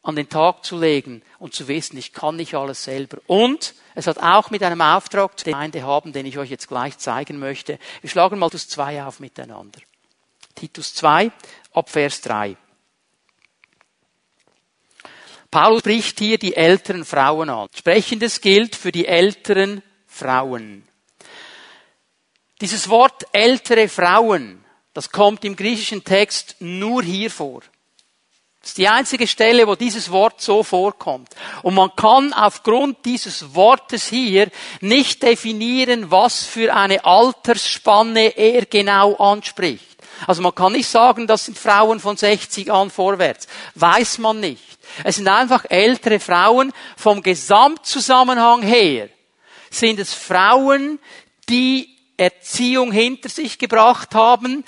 [0.03, 3.17] an den Tag zu legen und zu wissen, ich kann nicht alles selber.
[3.25, 6.97] Und es hat auch mit einem Auftrag zu Gemeinde haben, den ich euch jetzt gleich
[6.97, 7.79] zeigen möchte.
[8.01, 9.79] Wir schlagen mal Titus 2 auf miteinander.
[10.55, 11.31] Titus 2
[11.73, 12.57] ab Vers 3.
[15.49, 17.69] Paulus spricht hier die älteren Frauen an.
[17.73, 20.87] Sprechendes gilt für die älteren Frauen.
[22.59, 27.61] Dieses Wort ältere Frauen, das kommt im griechischen Text nur hier vor.
[28.63, 31.27] Das ist die einzige Stelle, wo dieses Wort so vorkommt.
[31.63, 34.49] Und man kann aufgrund dieses Wortes hier
[34.79, 39.97] nicht definieren, was für eine Altersspanne er genau anspricht.
[40.27, 43.47] Also man kann nicht sagen, das sind Frauen von 60 an vorwärts.
[43.75, 44.63] Weiß man nicht.
[45.03, 46.71] Es sind einfach ältere Frauen.
[46.95, 49.09] Vom Gesamtzusammenhang her
[49.71, 50.99] sind es Frauen,
[51.49, 54.63] die Erziehung hinter sich gebracht haben,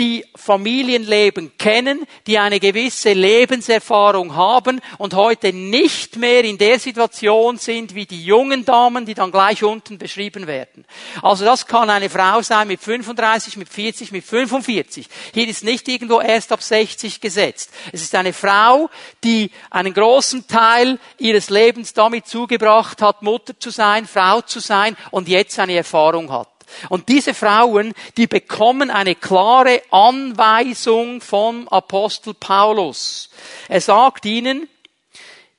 [0.00, 7.58] die Familienleben kennen, die eine gewisse Lebenserfahrung haben und heute nicht mehr in der Situation
[7.58, 10.86] sind wie die jungen Damen, die dann gleich unten beschrieben werden.
[11.20, 15.06] Also das kann eine Frau sein mit 35, mit 40, mit 45.
[15.34, 17.70] Hier ist nicht irgendwo erst ab 60 gesetzt.
[17.92, 18.88] Es ist eine Frau,
[19.22, 24.96] die einen großen Teil ihres Lebens damit zugebracht hat, Mutter zu sein, Frau zu sein
[25.10, 26.49] und jetzt eine Erfahrung hat.
[26.88, 33.30] Und diese Frauen, die bekommen eine klare Anweisung vom Apostel Paulus.
[33.68, 34.68] Er sagt ihnen,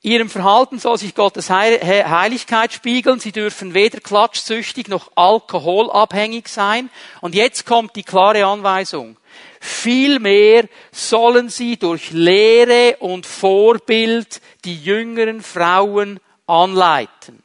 [0.04, 3.20] Ihrem Verhalten soll sich Gottes Heiligkeit spiegeln.
[3.20, 6.90] Sie dürfen weder klatschsüchtig noch alkoholabhängig sein.
[7.20, 9.16] Und jetzt kommt die klare Anweisung.
[9.60, 17.44] Vielmehr sollen sie durch Lehre und Vorbild die jüngeren Frauen anleiten.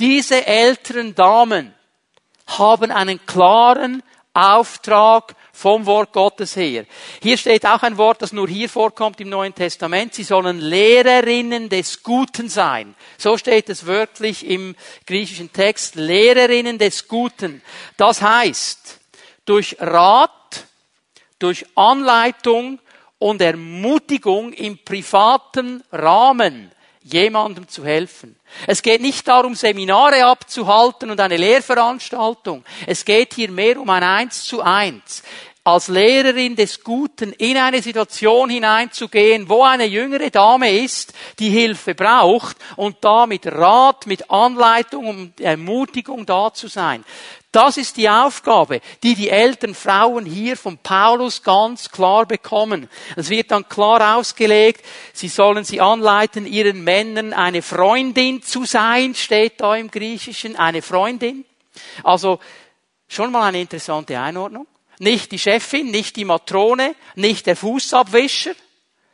[0.00, 1.74] Diese älteren Damen
[2.46, 4.02] haben einen klaren
[4.36, 6.84] Auftrag vom Wort Gottes her.
[7.22, 10.12] Hier steht auch ein Wort, das nur hier vorkommt im Neuen Testament.
[10.14, 12.94] Sie sollen Lehrerinnen des Guten sein.
[13.16, 15.94] So steht es wörtlich im griechischen Text.
[15.94, 17.62] Lehrerinnen des Guten.
[17.96, 19.00] Das heißt,
[19.46, 20.66] durch Rat,
[21.38, 22.78] durch Anleitung
[23.18, 26.70] und Ermutigung im privaten Rahmen
[27.06, 28.36] jemandem zu helfen.
[28.66, 32.64] Es geht nicht darum, Seminare abzuhalten und eine Lehrveranstaltung.
[32.86, 35.22] Es geht hier mehr um ein Eins zu Eins.
[35.62, 41.94] Als Lehrerin des Guten in eine Situation hineinzugehen, wo eine jüngere Dame ist, die Hilfe
[41.94, 47.04] braucht und da mit Rat, mit Anleitung und Ermutigung da zu sein.
[47.56, 52.86] Das ist die Aufgabe, die die älteren Frauen hier von Paulus ganz klar bekommen.
[53.16, 59.14] Es wird dann klar ausgelegt, sie sollen sie anleiten, ihren Männern eine Freundin zu sein,
[59.14, 61.46] steht da im Griechischen, eine Freundin.
[62.04, 62.40] Also
[63.08, 64.66] schon mal eine interessante Einordnung.
[64.98, 68.52] Nicht die Chefin, nicht die Matrone, nicht der Fußabwischer,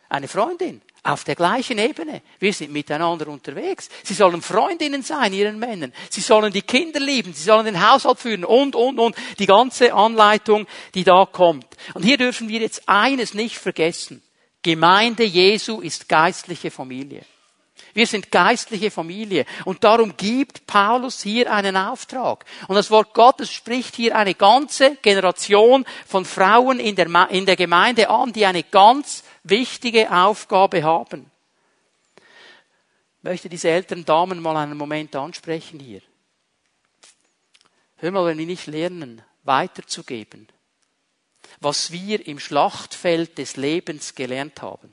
[0.09, 0.83] eine Freundin.
[1.05, 2.23] Auf der gleichen Ebene.
[2.39, 3.89] Wir sind miteinander unterwegs.
[4.05, 5.93] Sie sollen Freundinnen sein, ihren Männern.
[6.09, 7.33] Sie sollen die Kinder lieben.
[7.33, 9.17] Sie sollen den Haushalt führen und, und, und.
[9.41, 11.67] Die ganze Anleitung, die da kommt.
[11.95, 14.23] Und hier dürfen wir jetzt eines nicht vergessen.
[14.63, 17.25] Gemeinde Jesu ist geistliche Familie.
[17.95, 19.45] Wir sind geistliche Familie.
[19.65, 22.45] Und darum gibt Paulus hier einen Auftrag.
[22.69, 27.57] Und das Wort Gottes spricht hier eine ganze Generation von Frauen in der, in der
[27.57, 31.31] Gemeinde an, die eine ganz wichtige Aufgabe haben.
[33.19, 36.03] Ich möchte diese älteren Damen mal einen Moment ansprechen hier.
[37.97, 40.49] Hör mal, wenn wir nicht lernen, weiterzugeben,
[41.61, 44.93] was wir im Schlachtfeld des Lebens gelernt haben,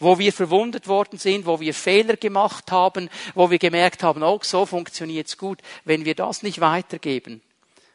[0.00, 4.40] wo wir verwundet worden sind, wo wir Fehler gemacht haben, wo wir gemerkt haben, oh,
[4.42, 5.60] so funktioniert's gut.
[5.84, 7.40] Wenn wir das nicht weitergeben,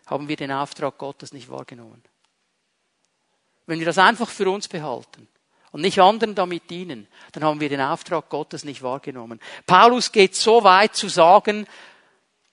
[0.06, 2.02] haben wir den Auftrag Gottes nicht wahrgenommen.
[3.66, 5.28] Wenn wir das einfach für uns behalten,
[5.72, 9.40] und nicht anderen damit dienen, dann haben wir den Auftrag Gottes nicht wahrgenommen.
[9.66, 11.68] Paulus geht so weit zu sagen,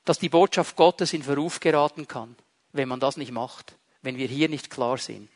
[0.05, 2.37] dass die Botschaft Gottes in Verruf geraten kann,
[2.72, 5.31] wenn man das nicht macht, wenn wir hier nicht klar sind.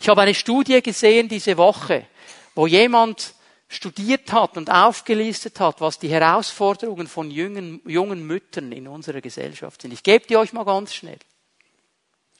[0.00, 2.06] Ich habe eine Studie gesehen diese Woche,
[2.54, 3.34] wo jemand
[3.68, 9.82] studiert hat und aufgelistet hat, was die Herausforderungen von jungen, jungen Müttern in unserer Gesellschaft
[9.82, 9.92] sind.
[9.92, 11.18] Ich gebe die euch mal ganz schnell.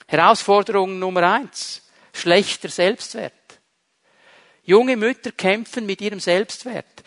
[0.07, 1.83] Herausforderung Nummer eins.
[2.13, 3.33] Schlechter Selbstwert.
[4.65, 7.03] Junge Mütter kämpfen mit ihrem Selbstwert.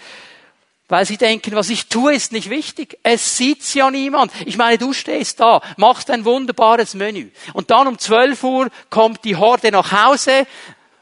[0.90, 2.98] Weil sie denken, was ich tue, ist nicht wichtig.
[3.04, 4.32] Es sieht's ja niemand.
[4.46, 7.30] Ich meine, du stehst da, machst ein wunderbares Menü.
[7.54, 10.48] Und dann um 12 Uhr kommt die Horde nach Hause,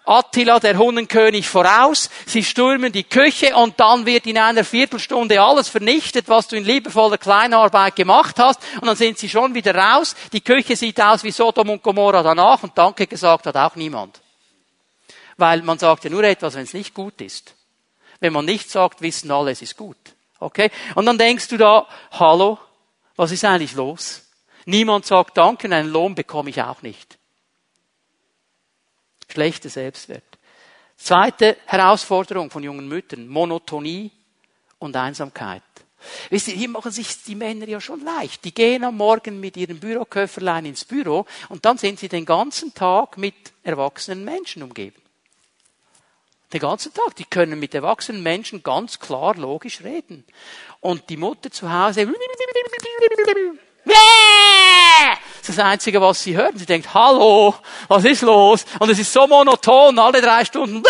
[0.05, 2.09] Attila, der Hundenkönig, voraus.
[2.25, 6.63] Sie stürmen die Küche und dann wird in einer Viertelstunde alles vernichtet, was du in
[6.63, 8.59] liebevoller Kleinarbeit gemacht hast.
[8.79, 10.15] Und dann sind sie schon wieder raus.
[10.31, 14.24] Die Küche sieht aus wie Sodom und Gomorra danach und Danke gesagt hat auch niemand.
[15.37, 17.55] Weil man sagt ja nur etwas, wenn es nicht gut ist.
[18.19, 19.97] Wenn man nicht sagt, wissen alle, es ist gut.
[20.39, 20.71] Okay?
[20.95, 22.57] Und dann denkst du da, hallo,
[23.15, 24.23] was ist eigentlich los?
[24.65, 27.17] Niemand sagt Danke einen Lohn bekomme ich auch nicht.
[29.29, 30.23] Schlechter Selbstwert.
[30.97, 34.11] Zweite Herausforderung von jungen Müttern, Monotonie
[34.79, 35.61] und Einsamkeit.
[36.29, 38.45] Wisst ihr, hier machen sich die Männer ja schon leicht.
[38.45, 42.73] Die gehen am Morgen mit ihrem Büroköfferlein ins Büro und dann sind sie den ganzen
[42.73, 45.01] Tag mit erwachsenen Menschen umgeben.
[46.55, 47.13] Den ganzen Tag.
[47.17, 50.23] Die können mit erwachsenen Menschen ganz klar logisch reden.
[50.79, 52.13] Und die Mutter zu Hause, das
[55.41, 56.57] ist das Einzige, was sie hören.
[56.57, 57.55] Sie denkt, hallo,
[57.89, 58.63] was ist los?
[58.79, 60.81] Und es ist so monoton, alle drei Stunden,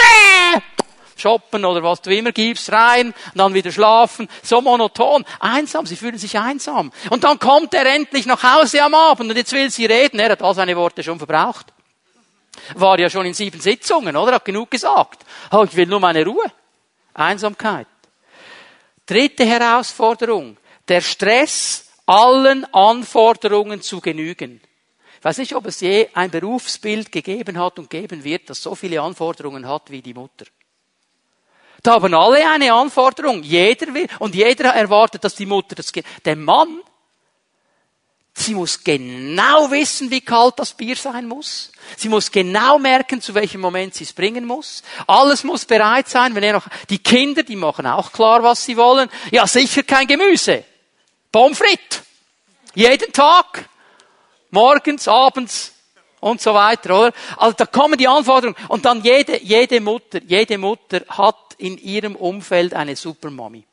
[1.17, 4.29] shoppen oder was du immer gibst, rein, dann wieder schlafen.
[4.43, 5.25] So monoton.
[5.39, 6.91] Einsam, sie fühlen sich einsam.
[7.09, 10.19] Und dann kommt er endlich nach Hause am Abend und jetzt will sie reden.
[10.19, 11.73] Er hat all seine Worte schon verbraucht.
[12.75, 14.33] War ja schon in sieben Sitzungen, oder?
[14.33, 15.25] Hat genug gesagt.
[15.51, 16.51] Oh, ich will nur meine Ruhe.
[17.13, 17.87] Einsamkeit.
[19.05, 20.57] Dritte Herausforderung.
[20.87, 24.61] Der Stress, allen Anforderungen zu genügen.
[25.19, 28.75] Ich weiß nicht, ob es je ein Berufsbild gegeben hat und geben wird, das so
[28.75, 30.45] viele Anforderungen hat wie die Mutter.
[31.81, 33.43] Da haben alle eine Anforderung.
[33.43, 36.05] Jeder will, und jeder erwartet, dass die Mutter das geht.
[36.25, 36.79] Der Mann,
[38.37, 41.71] Sie muss genau wissen, wie kalt das Bier sein muss.
[41.95, 44.83] Sie muss genau merken, zu welchem Moment sie es bringen muss.
[45.07, 46.35] Alles muss bereit sein.
[46.35, 49.09] Wenn er noch, die Kinder, die machen auch klar, was sie wollen.
[49.31, 50.65] Ja, sicher kein Gemüse.
[51.31, 52.03] Pommes frites.
[52.73, 53.69] Jeden Tag.
[54.51, 55.73] Morgens, abends
[56.19, 57.13] und so weiter, oder?
[57.37, 58.57] Also da kommen die Anforderungen.
[58.67, 63.65] Und dann jede, jede Mutter, jede Mutter hat in ihrem Umfeld eine Supermami.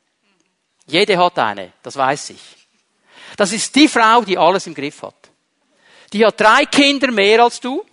[0.85, 1.73] Jede hat eine.
[1.83, 2.62] Das weiß ich.
[3.37, 5.15] Das ist die Frau, die alles im Griff hat.
[6.11, 7.83] Die hat drei Kinder mehr als du.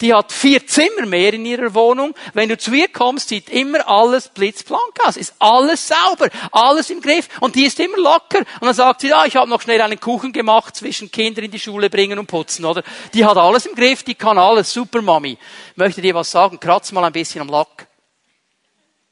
[0.00, 2.14] Die hat vier Zimmer mehr in ihrer Wohnung.
[2.32, 5.16] Wenn du zu ihr kommst, sieht immer alles blitzblank aus.
[5.16, 7.28] Ist alles sauber, alles im Griff.
[7.40, 8.38] Und die ist immer locker.
[8.38, 11.50] Und dann sagt sie, ja, ich habe noch schnell einen Kuchen gemacht zwischen Kinder in
[11.50, 12.82] die Schule bringen und putzen, oder?
[13.14, 14.72] Die hat alles im Griff, die kann alles.
[14.72, 15.38] Super Mami.
[15.76, 16.58] Möchte dir was sagen?
[16.58, 17.86] Kratz mal ein bisschen am Lack.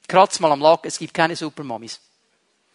[0.08, 0.80] Kratz mal am Lack.
[0.84, 2.00] Es gibt keine Supermamis.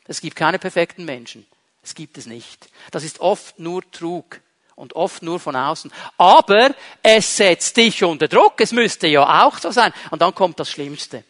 [0.08, 1.46] Es gibt keine perfekten Menschen.
[1.88, 2.68] Es gibt es nicht.
[2.92, 4.42] Das ist oft nur Trug
[4.76, 5.90] und oft nur von außen.
[6.18, 8.60] Aber es setzt dich unter Druck.
[8.60, 9.94] Es müsste ja auch so sein.
[10.12, 11.24] Und dann kommt das Schlimmste.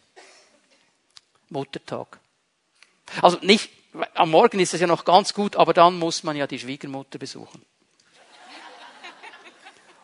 [1.49, 2.17] Muttertag.
[3.21, 3.69] Also nicht,
[4.15, 7.19] am Morgen ist es ja noch ganz gut, aber dann muss man ja die Schwiegermutter
[7.19, 7.63] besuchen.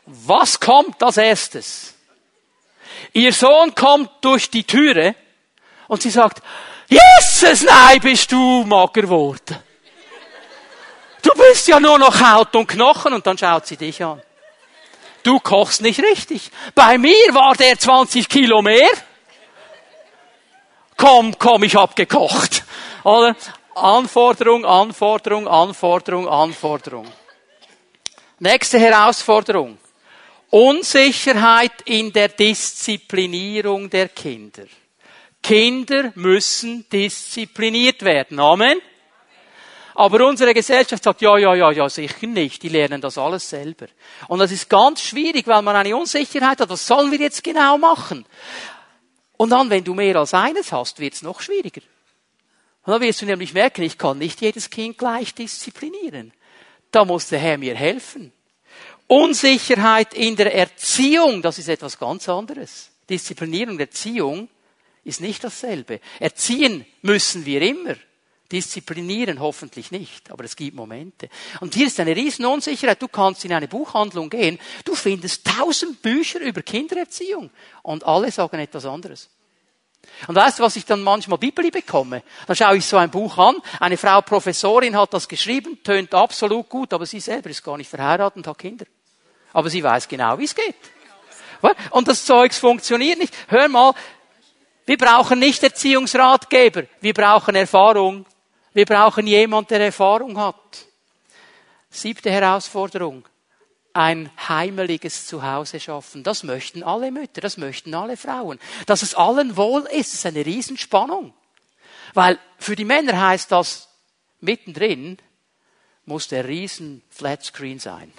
[0.06, 1.96] Was kommt als erstes?
[3.12, 5.16] Ihr Sohn kommt durch die Türe
[5.88, 6.44] und sie sagt,
[6.88, 9.58] Jesus, nein, bist du mager geworden.
[11.24, 14.22] Du bist ja nur noch Haut und Knochen und dann schaut sie dich an.
[15.24, 16.52] Du kochst nicht richtig.
[16.76, 18.90] Bei mir war der 20 Kilo mehr.
[20.98, 22.64] Komm, komm, ich hab gekocht.
[23.04, 23.36] Oder?
[23.74, 27.08] Anforderung, Anforderung, Anforderung, Anforderung.
[28.40, 29.78] Nächste Herausforderung.
[30.50, 34.66] Unsicherheit in der Disziplinierung der Kinder.
[35.42, 38.40] Kinder müssen diszipliniert werden.
[38.40, 38.80] Amen.
[39.96, 42.64] Aber unsere Gesellschaft sagt, ja, ja, ja, ja, sicher nicht.
[42.64, 43.88] Die lernen das alles selber.
[44.28, 46.70] Und das ist ganz schwierig, weil man eine Unsicherheit hat.
[46.70, 48.26] Was sollen wir jetzt genau machen?
[49.38, 51.82] Und dann, wenn du mehr als eines hast, wird es noch schwieriger.
[52.86, 56.34] Und dann wirst du nämlich merken, ich kann nicht jedes Kind gleich disziplinieren.
[56.92, 58.32] Da muss der Herr mir helfen.
[59.08, 62.90] Unsicherheit in der Erziehung, das ist etwas ganz anderes.
[63.10, 64.50] Disziplinierung, Erziehung
[65.04, 66.00] ist nicht dasselbe.
[66.20, 67.96] Erziehen müssen wir immer.
[68.54, 71.28] Disziplinieren hoffentlich nicht, aber es gibt Momente.
[71.60, 73.02] Und hier ist eine riesen Unsicherheit.
[73.02, 77.50] Du kannst in eine Buchhandlung gehen, du findest tausend Bücher über Kindererziehung
[77.82, 79.32] und alle sagen etwas anderes.
[80.28, 82.22] Und weißt du, was ich dann manchmal Bibeli bekomme?
[82.46, 86.70] Dann schaue ich so ein Buch an, eine Frau Professorin hat das geschrieben, tönt absolut
[86.70, 88.86] gut, aber sie selber ist gar nicht verheiratet und hat Kinder.
[89.52, 90.76] Aber sie weiß genau, wie es geht.
[91.90, 93.34] Und das Zeugs funktioniert nicht.
[93.48, 93.96] Hör mal,
[94.86, 98.28] wir brauchen nicht Erziehungsratgeber, wir brauchen Erfahrung.
[98.74, 100.86] Wir brauchen jemand, der Erfahrung hat.
[101.90, 103.28] Siebte Herausforderung.
[103.94, 106.24] Ein heimeliges Zuhause schaffen.
[106.24, 108.60] Das möchten alle Mütter, das möchten alle Frauen.
[108.88, 111.34] Dass es allen wohl ist, ist eine Riesenspannung.
[112.16, 113.90] Weil für die Männer heißt das,
[114.40, 115.20] mittendrin
[116.06, 118.12] muss der riesen Flatscreen sein,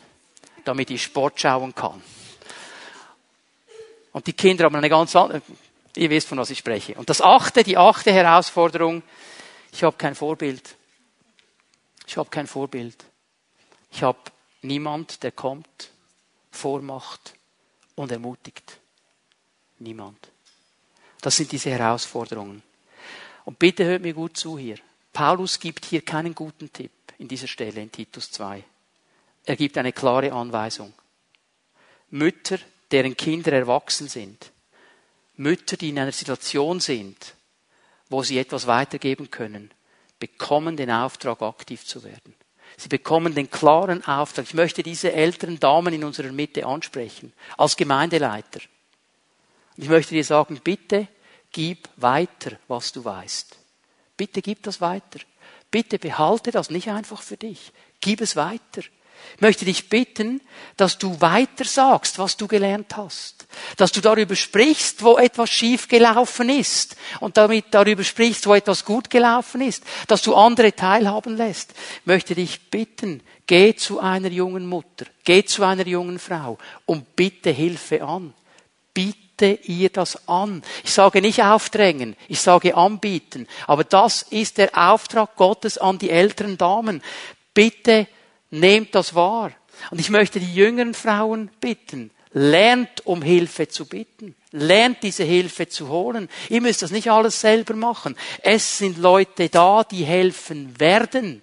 [0.65, 2.01] damit ich Sport schauen kann.
[4.13, 5.43] Und die Kinder haben eine ganz andere,
[5.97, 6.95] ihr wisst, von was ich spreche.
[6.95, 9.03] Und das achte, die achte Herausforderung,
[9.75, 10.77] ich habe kein Vorbild.
[12.07, 13.05] Ich habe kein Vorbild.
[13.91, 14.21] Ich habe
[14.63, 15.91] niemand, der kommt,
[16.53, 17.35] vormacht
[17.97, 18.79] und ermutigt.
[19.81, 20.31] Niemand.
[21.21, 22.63] Das sind diese Herausforderungen.
[23.45, 24.79] Und bitte hört mir gut zu hier.
[25.13, 28.63] Paulus gibt hier keinen guten Tipp in dieser Stelle in Titus 2.
[29.45, 30.95] Er gibt eine klare Anweisung.
[32.11, 32.59] Mütter,
[32.93, 34.53] deren Kinder erwachsen sind,
[35.37, 37.35] Mütter, die in einer Situation sind,
[38.09, 39.71] wo sie etwas weitergeben können,
[40.19, 42.35] bekommen den Auftrag, aktiv zu werden.
[42.77, 44.47] Sie bekommen den klaren Auftrag.
[44.47, 48.61] Ich möchte diese älteren Damen in unserer Mitte ansprechen, als Gemeindeleiter.
[49.77, 51.09] Ich möchte dir sagen, bitte
[51.53, 53.57] gib weiter, was du weißt.
[54.17, 55.21] Bitte gib das weiter.
[55.71, 57.73] Bitte behalte das nicht einfach für dich.
[58.01, 58.83] Gib es weiter.
[59.37, 60.41] Ich möchte dich bitten,
[60.77, 63.47] dass du weiter sagst, was du gelernt hast.
[63.77, 66.97] Dass du darüber sprichst, wo etwas schief gelaufen ist.
[67.21, 69.83] Und damit darüber sprichst, wo etwas gut gelaufen ist.
[70.07, 71.73] Dass du andere teilhaben lässt.
[72.01, 77.17] Ich möchte dich bitten, geh zu einer jungen Mutter, geh zu einer jungen Frau und
[77.17, 78.35] bitte Hilfe an.
[78.93, 80.63] Bitte ihr das an.
[80.85, 83.49] Ich sage nicht aufdrängen, ich sage anbieten.
[83.67, 87.03] Aber das ist der Auftrag Gottes an die älteren Damen.
[87.53, 88.07] Bitte
[88.55, 89.51] Nehmt das wahr.
[89.91, 94.37] Und ich möchte die jüngeren Frauen bitten, lernt um Hilfe zu bitten.
[94.53, 96.29] Lernt diese Hilfe zu holen.
[96.49, 98.15] Ihr müsst das nicht alles selber machen.
[98.43, 101.43] Es sind Leute da, die helfen werden.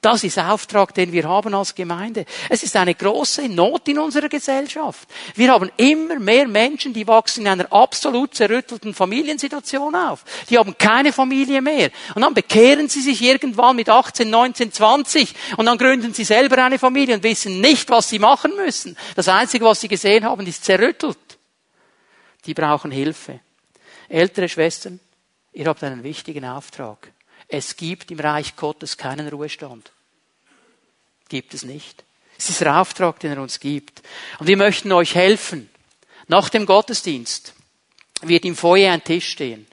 [0.00, 2.24] Das ist Auftrag, den wir haben als Gemeinde.
[2.48, 5.06] Es ist eine große Not in unserer Gesellschaft.
[5.34, 10.24] Wir haben immer mehr Menschen, die wachsen in einer absolut zerrüttelten Familiensituation auf.
[10.48, 11.90] Die haben keine Familie mehr.
[12.14, 16.64] Und dann bekehren sie sich irgendwann mit 18, 19, 20 und dann gründen sie selber
[16.64, 18.96] eine Familie und wissen nicht, was sie machen müssen.
[19.16, 21.18] Das Einzige, was sie gesehen haben, ist zerrüttelt.
[22.46, 23.40] Die brauchen Hilfe.
[24.08, 24.98] Ältere Schwestern,
[25.52, 27.12] ihr habt einen wichtigen Auftrag.
[27.50, 29.90] Es gibt im Reich Gottes keinen Ruhestand.
[31.28, 32.04] Gibt es nicht.
[32.38, 34.02] Es ist der Auftrag, den er uns gibt.
[34.38, 35.68] Und wir möchten euch helfen.
[36.28, 37.54] Nach dem Gottesdienst
[38.22, 39.66] wird im Feuer ein Tisch stehen.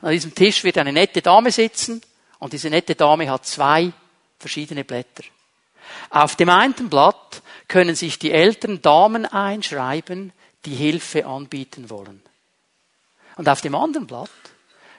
[0.00, 2.00] An diesem Tisch wird eine nette Dame sitzen
[2.38, 3.92] und diese nette Dame hat zwei
[4.38, 5.24] verschiedene Blätter.
[6.10, 10.32] Auf dem einen Blatt können sich die älteren Damen einschreiben,
[10.64, 12.22] die Hilfe anbieten wollen.
[13.36, 14.30] Und auf dem anderen Blatt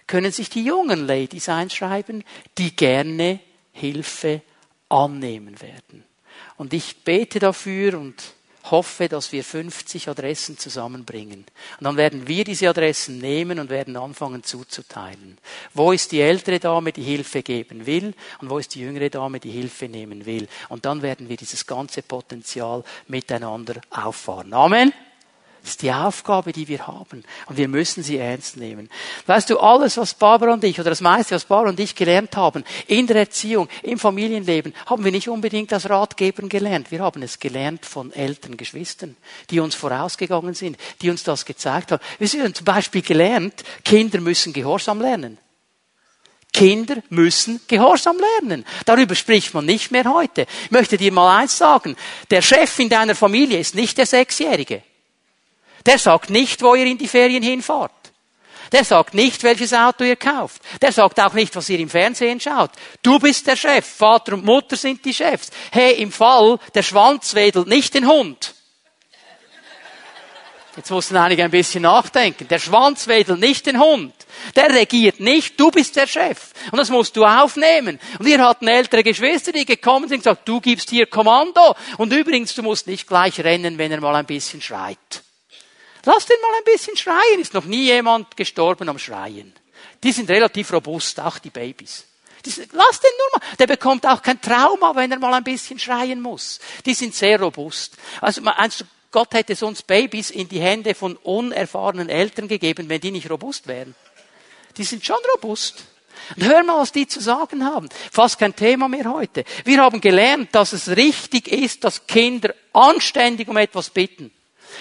[0.07, 2.23] können sich die jungen Ladies einschreiben,
[2.57, 3.39] die gerne
[3.71, 4.41] Hilfe
[4.89, 6.03] annehmen werden.
[6.57, 8.15] Und ich bete dafür und
[8.71, 11.45] hoffe, dass wir 50 Adressen zusammenbringen.
[11.79, 15.37] Und dann werden wir diese Adressen nehmen und werden anfangen zuzuteilen.
[15.73, 18.13] Wo ist die ältere Dame, die Hilfe geben will?
[18.39, 20.47] Und wo ist die jüngere Dame, die Hilfe nehmen will?
[20.69, 24.53] Und dann werden wir dieses ganze Potenzial miteinander auffahren.
[24.53, 24.93] Amen.
[25.63, 27.23] Das ist die Aufgabe, die wir haben.
[27.45, 28.89] Und wir müssen sie ernst nehmen.
[29.27, 32.35] Weißt du, alles, was Barbara und ich, oder das meiste, was Barbara und ich gelernt
[32.35, 36.91] haben, in der Erziehung, im Familienleben, haben wir nicht unbedingt als Ratgebern gelernt.
[36.91, 39.15] Wir haben es gelernt von älteren Geschwistern,
[39.49, 42.03] die uns vorausgegangen sind, die uns das gezeigt haben.
[42.19, 45.37] Wir haben zum Beispiel gelernt, Kinder müssen Gehorsam lernen.
[46.51, 48.65] Kinder müssen Gehorsam lernen.
[48.85, 50.45] Darüber spricht man nicht mehr heute.
[50.65, 51.95] Ich möchte dir mal eins sagen.
[52.29, 54.83] Der Chef in deiner Familie ist nicht der Sechsjährige.
[55.85, 57.91] Der sagt nicht, wo ihr in die Ferien hinfahrt.
[58.71, 60.61] Der sagt nicht, welches Auto ihr kauft.
[60.81, 62.71] Der sagt auch nicht, was ihr im Fernsehen schaut.
[63.03, 63.85] Du bist der Chef.
[63.85, 65.51] Vater und Mutter sind die Chefs.
[65.71, 68.55] Hey, im Fall, der Schwanz wedelt nicht den Hund.
[70.75, 72.47] Jetzt mussten einige ein bisschen nachdenken.
[72.47, 74.11] Der Schwanz wedelt nicht den Hund.
[74.55, 76.51] Der regiert nicht, du bist der Chef.
[76.71, 77.99] Und das musst du aufnehmen.
[78.17, 81.75] Und wir hatten ältere Geschwister, die gekommen sind und gesagt, du gibst hier Kommando.
[81.97, 84.97] Und übrigens, du musst nicht gleich rennen, wenn er mal ein bisschen schreit.
[86.05, 87.39] Lass den mal ein bisschen schreien.
[87.39, 89.53] Ist noch nie jemand gestorben am Schreien.
[90.03, 92.05] Die sind relativ robust, auch die Babys.
[92.45, 93.55] Sind, lass den nur mal.
[93.57, 96.59] Der bekommt auch kein Trauma, wenn er mal ein bisschen schreien muss.
[96.85, 97.95] Die sind sehr robust.
[98.19, 103.11] Also, meinst Gott hätte sonst Babys in die Hände von unerfahrenen Eltern gegeben, wenn die
[103.11, 103.95] nicht robust wären?
[104.75, 105.85] Die sind schon robust.
[106.35, 107.89] Und hör mal, was die zu sagen haben.
[108.11, 109.45] Fast kein Thema mehr heute.
[109.65, 114.31] Wir haben gelernt, dass es richtig ist, dass Kinder anständig um etwas bitten.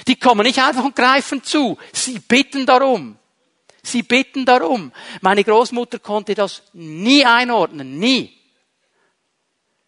[0.06, 1.78] Die kommen nicht einfach und greifen zu.
[1.92, 3.18] Sie bitten darum.
[3.82, 4.92] Sie bitten darum.
[5.20, 7.98] Meine Großmutter konnte das nie einordnen.
[7.98, 8.38] Nie.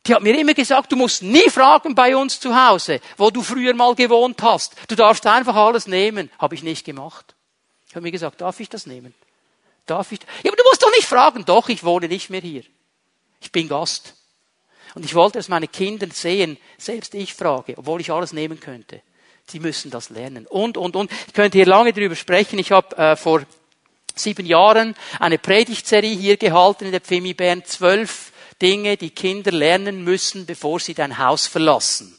[0.06, 3.42] Die hat mir immer gesagt, du musst nie fragen bei uns zu Hause, wo du
[3.42, 4.74] früher mal gewohnt hast.
[4.88, 6.30] Du darfst einfach alles nehmen.
[6.38, 7.34] Habe ich nicht gemacht.
[7.88, 9.14] Ich habe mir gesagt, darf ich das nehmen?
[9.86, 10.20] Darf ich?
[10.42, 11.44] Ja, aber du musst doch nicht fragen.
[11.44, 12.64] Doch, ich wohne nicht mehr hier.
[13.40, 14.14] Ich bin Gast.
[14.94, 19.02] Und ich wollte, dass meine Kinder sehen, selbst ich frage, obwohl ich alles nehmen könnte.
[19.46, 20.46] Sie müssen das lernen.
[20.46, 21.10] Und, und, und.
[21.26, 22.58] Ich könnte hier lange darüber sprechen.
[22.58, 23.42] Ich habe äh, vor
[24.14, 27.64] sieben Jahren eine Predigtserie hier gehalten in der Pfimi Bern.
[27.64, 28.32] Zwölf
[28.62, 32.16] Dinge, die Kinder lernen müssen, bevor sie dein Haus verlassen.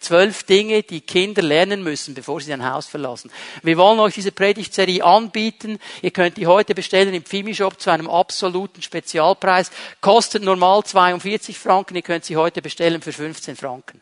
[0.00, 3.32] Zwölf Dinge, die Kinder lernen müssen, bevor sie dein Haus verlassen.
[3.62, 5.78] Wir wollen euch diese Predigtserie anbieten.
[6.02, 9.72] Ihr könnt die heute bestellen im Pfimi-Shop zu einem absoluten Spezialpreis.
[10.00, 11.96] Kostet normal 42 Franken.
[11.96, 14.00] Ihr könnt sie heute bestellen für 15 Franken.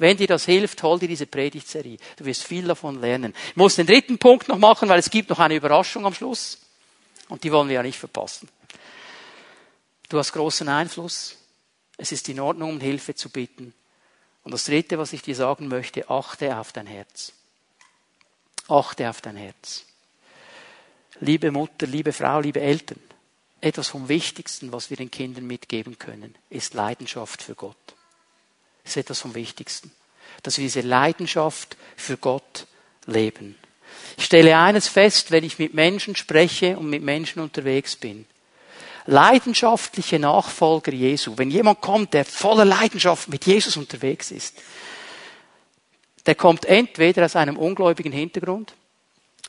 [0.00, 1.98] Wenn dir das hilft, hol dir diese Predigtserie.
[2.16, 3.34] Du wirst viel davon lernen.
[3.50, 6.58] Ich muss den dritten Punkt noch machen, weil es gibt noch eine Überraschung am Schluss.
[7.28, 8.48] Und die wollen wir ja nicht verpassen.
[10.08, 11.36] Du hast großen Einfluss.
[11.98, 13.74] Es ist in Ordnung, um Hilfe zu bitten.
[14.42, 17.34] Und das dritte, was ich dir sagen möchte, achte auf dein Herz.
[18.68, 19.84] Achte auf dein Herz.
[21.20, 23.00] Liebe Mutter, liebe Frau, liebe Eltern,
[23.60, 27.76] etwas vom Wichtigsten, was wir den Kindern mitgeben können, ist Leidenschaft für Gott.
[28.90, 29.92] Ist etwas vom Wichtigsten.
[30.42, 32.66] Dass wir diese Leidenschaft für Gott
[33.06, 33.54] leben.
[34.16, 38.26] Ich stelle eines fest, wenn ich mit Menschen spreche und mit Menschen unterwegs bin.
[39.06, 44.56] Leidenschaftliche Nachfolger Jesu, wenn jemand kommt, der voller Leidenschaft mit Jesus unterwegs ist,
[46.26, 48.74] der kommt entweder aus einem ungläubigen Hintergrund,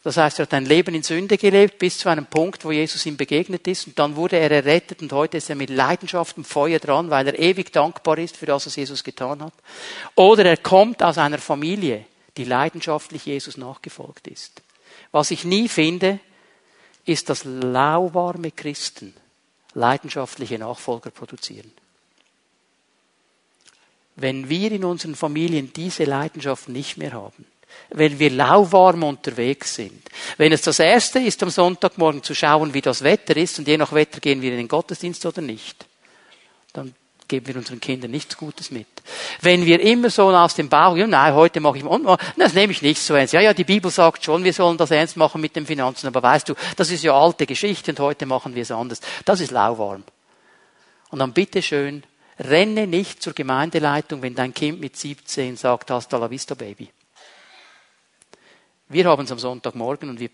[0.04, 3.06] das heißt, er hat ein Leben in Sünde gelebt bis zu einem Punkt, wo Jesus
[3.06, 6.48] ihm begegnet ist und dann wurde er errettet und heute ist er mit Leidenschaft und
[6.48, 9.54] Feuer dran, weil er ewig dankbar ist für das, was Jesus getan hat.
[10.16, 12.06] Oder er kommt aus einer Familie,
[12.38, 14.62] die leidenschaftlich Jesus nachgefolgt ist.
[15.12, 16.20] Was ich nie finde,
[17.06, 19.14] ist, dass lauwarme Christen
[19.74, 21.72] leidenschaftliche Nachfolger produzieren.
[24.16, 27.46] wenn wir in unseren Familien diese Leidenschaft nicht mehr haben,
[27.90, 30.02] wenn wir lauwarm unterwegs sind,
[30.38, 33.78] wenn es das Erste ist, am Sonntagmorgen zu schauen, wie das Wetter ist, und je
[33.78, 35.86] nach Wetter gehen wir in den Gottesdienst oder nicht,
[36.74, 36.94] dann
[37.32, 38.88] geben wir unseren Kindern nichts Gutes mit.
[39.42, 42.06] Wenn wir immer so aus dem Bauch, ja, nein, heute mache ich, und,
[42.38, 43.34] das nehme ich nicht so ernst.
[43.34, 46.22] Ja, ja, die Bibel sagt schon, wir sollen das ernst machen mit den Finanzen, aber
[46.22, 49.00] weißt du, das ist ja alte Geschichte und heute machen wir es anders.
[49.24, 50.04] Das ist lauwarm.
[51.10, 52.04] Und dann bitteschön,
[52.40, 56.90] renne nicht zur Gemeindeleitung, wenn dein Kind mit 17 sagt, hasta la vista, Baby.
[58.92, 60.30] Wir haben es am Sonntagmorgen und wir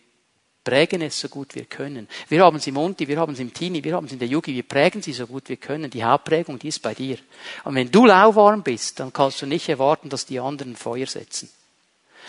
[0.64, 2.10] prägen es so gut wir können.
[2.28, 4.28] Wir haben es im Unti, wir haben es im Teenie, wir haben es in der
[4.28, 5.90] Yugi, wir prägen sie so gut wir können.
[5.90, 7.18] Die Hauptprägung, die ist bei dir.
[7.64, 11.50] Und wenn du lauwarm bist, dann kannst du nicht erwarten, dass die anderen Feuer setzen.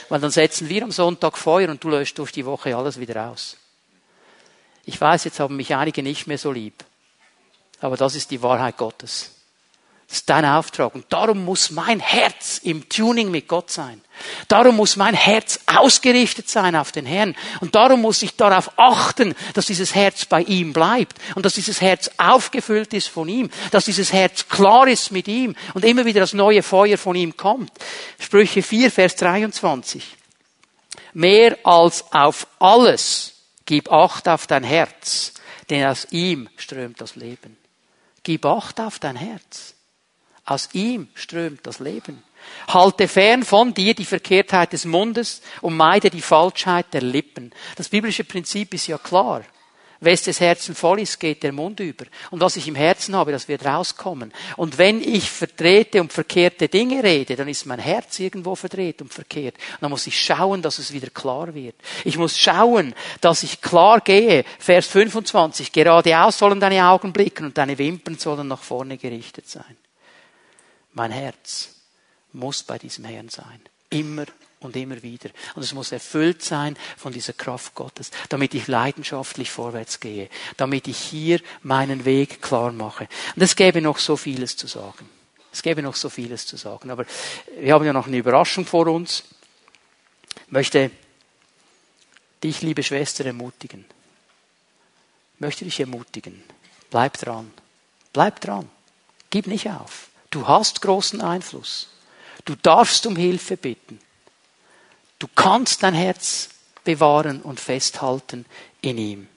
[0.09, 3.31] Weil dann setzen wir am Sonntag Feuer und du löscht durch die Woche alles wieder
[3.31, 3.57] aus.
[4.85, 6.85] Ich weiß, jetzt haben mich einige nicht mehr so lieb.
[7.81, 9.38] Aber das ist die Wahrheit Gottes.
[10.09, 10.95] Das ist dein Auftrag.
[10.95, 14.01] Und darum muss mein Herz im Tuning mit Gott sein.
[14.49, 17.37] Darum muss mein Herz ausgerichtet sein auf den Herrn.
[17.61, 21.19] Und darum muss ich darauf achten, dass dieses Herz bei ihm bleibt.
[21.35, 23.51] Und dass dieses Herz aufgefüllt ist von ihm.
[23.71, 25.55] Dass dieses Herz klar ist mit ihm.
[25.75, 27.71] Und immer wieder das neue Feuer von ihm kommt.
[28.19, 30.17] Sprüche 4, Vers 23.
[31.13, 33.35] Mehr als auf alles
[33.67, 35.35] gib Acht auf dein Herz,
[35.69, 37.59] denn aus ihm strömt das Leben.
[38.23, 39.75] Gib Acht auf dein Herz.
[40.49, 42.23] Aus ihm strömt das Leben.
[42.69, 47.53] Halte fern von dir die Verkehrtheit des Mundes und meide die Falschheit der Lippen.
[47.77, 49.43] Das biblische Prinzip ist ja klar.
[50.01, 52.07] Wes des Herzen voll ist, geht der Mund über.
[52.31, 54.33] Und was ich im Herzen habe, das wird rauskommen.
[54.57, 59.13] Und wenn ich vertrete und verkehrte Dinge rede, dann ist mein Herz irgendwo verdreht und
[59.13, 59.57] verkehrt.
[59.57, 61.75] Und dann muss ich schauen, dass es wieder klar wird.
[62.05, 64.45] Ich muss schauen, dass ich klar gehe.
[64.59, 65.73] Vers 25.
[65.73, 69.77] Geradeaus sollen deine Augen blicken und deine Wimpern sollen nach vorne gerichtet sein.
[70.93, 71.71] Mein Herz
[72.33, 73.61] muss bei diesem Herrn sein.
[73.91, 74.27] Immer
[74.61, 75.31] und immer wieder.
[75.55, 80.89] Und es muss erfüllt sein von dieser Kraft Gottes, damit ich leidenschaftlich vorwärts gehe, damit
[80.89, 83.09] ich hier meinen Weg klar mache.
[83.37, 85.09] Und es gäbe noch so vieles zu sagen.
[85.53, 86.91] Es gäbe noch so vieles zu sagen.
[86.91, 87.07] Aber
[87.59, 89.25] wir haben ja noch eine Überraschung vor uns.
[90.47, 90.91] Ich möchte
[92.43, 93.85] dich, liebe Schwester, ermutigen.
[95.35, 96.43] Ich möchte dich ermutigen.
[96.91, 97.51] Bleib dran.
[98.13, 98.69] Bleib dran.
[99.31, 100.09] Gib nicht auf.
[100.31, 101.89] Du hast großen Einfluss.
[102.45, 104.01] Du darfst um Hilfe bitten.
[105.19, 106.51] Du kannst dein Herz
[106.85, 108.47] bewahren und festhalten
[108.81, 109.29] in ihm.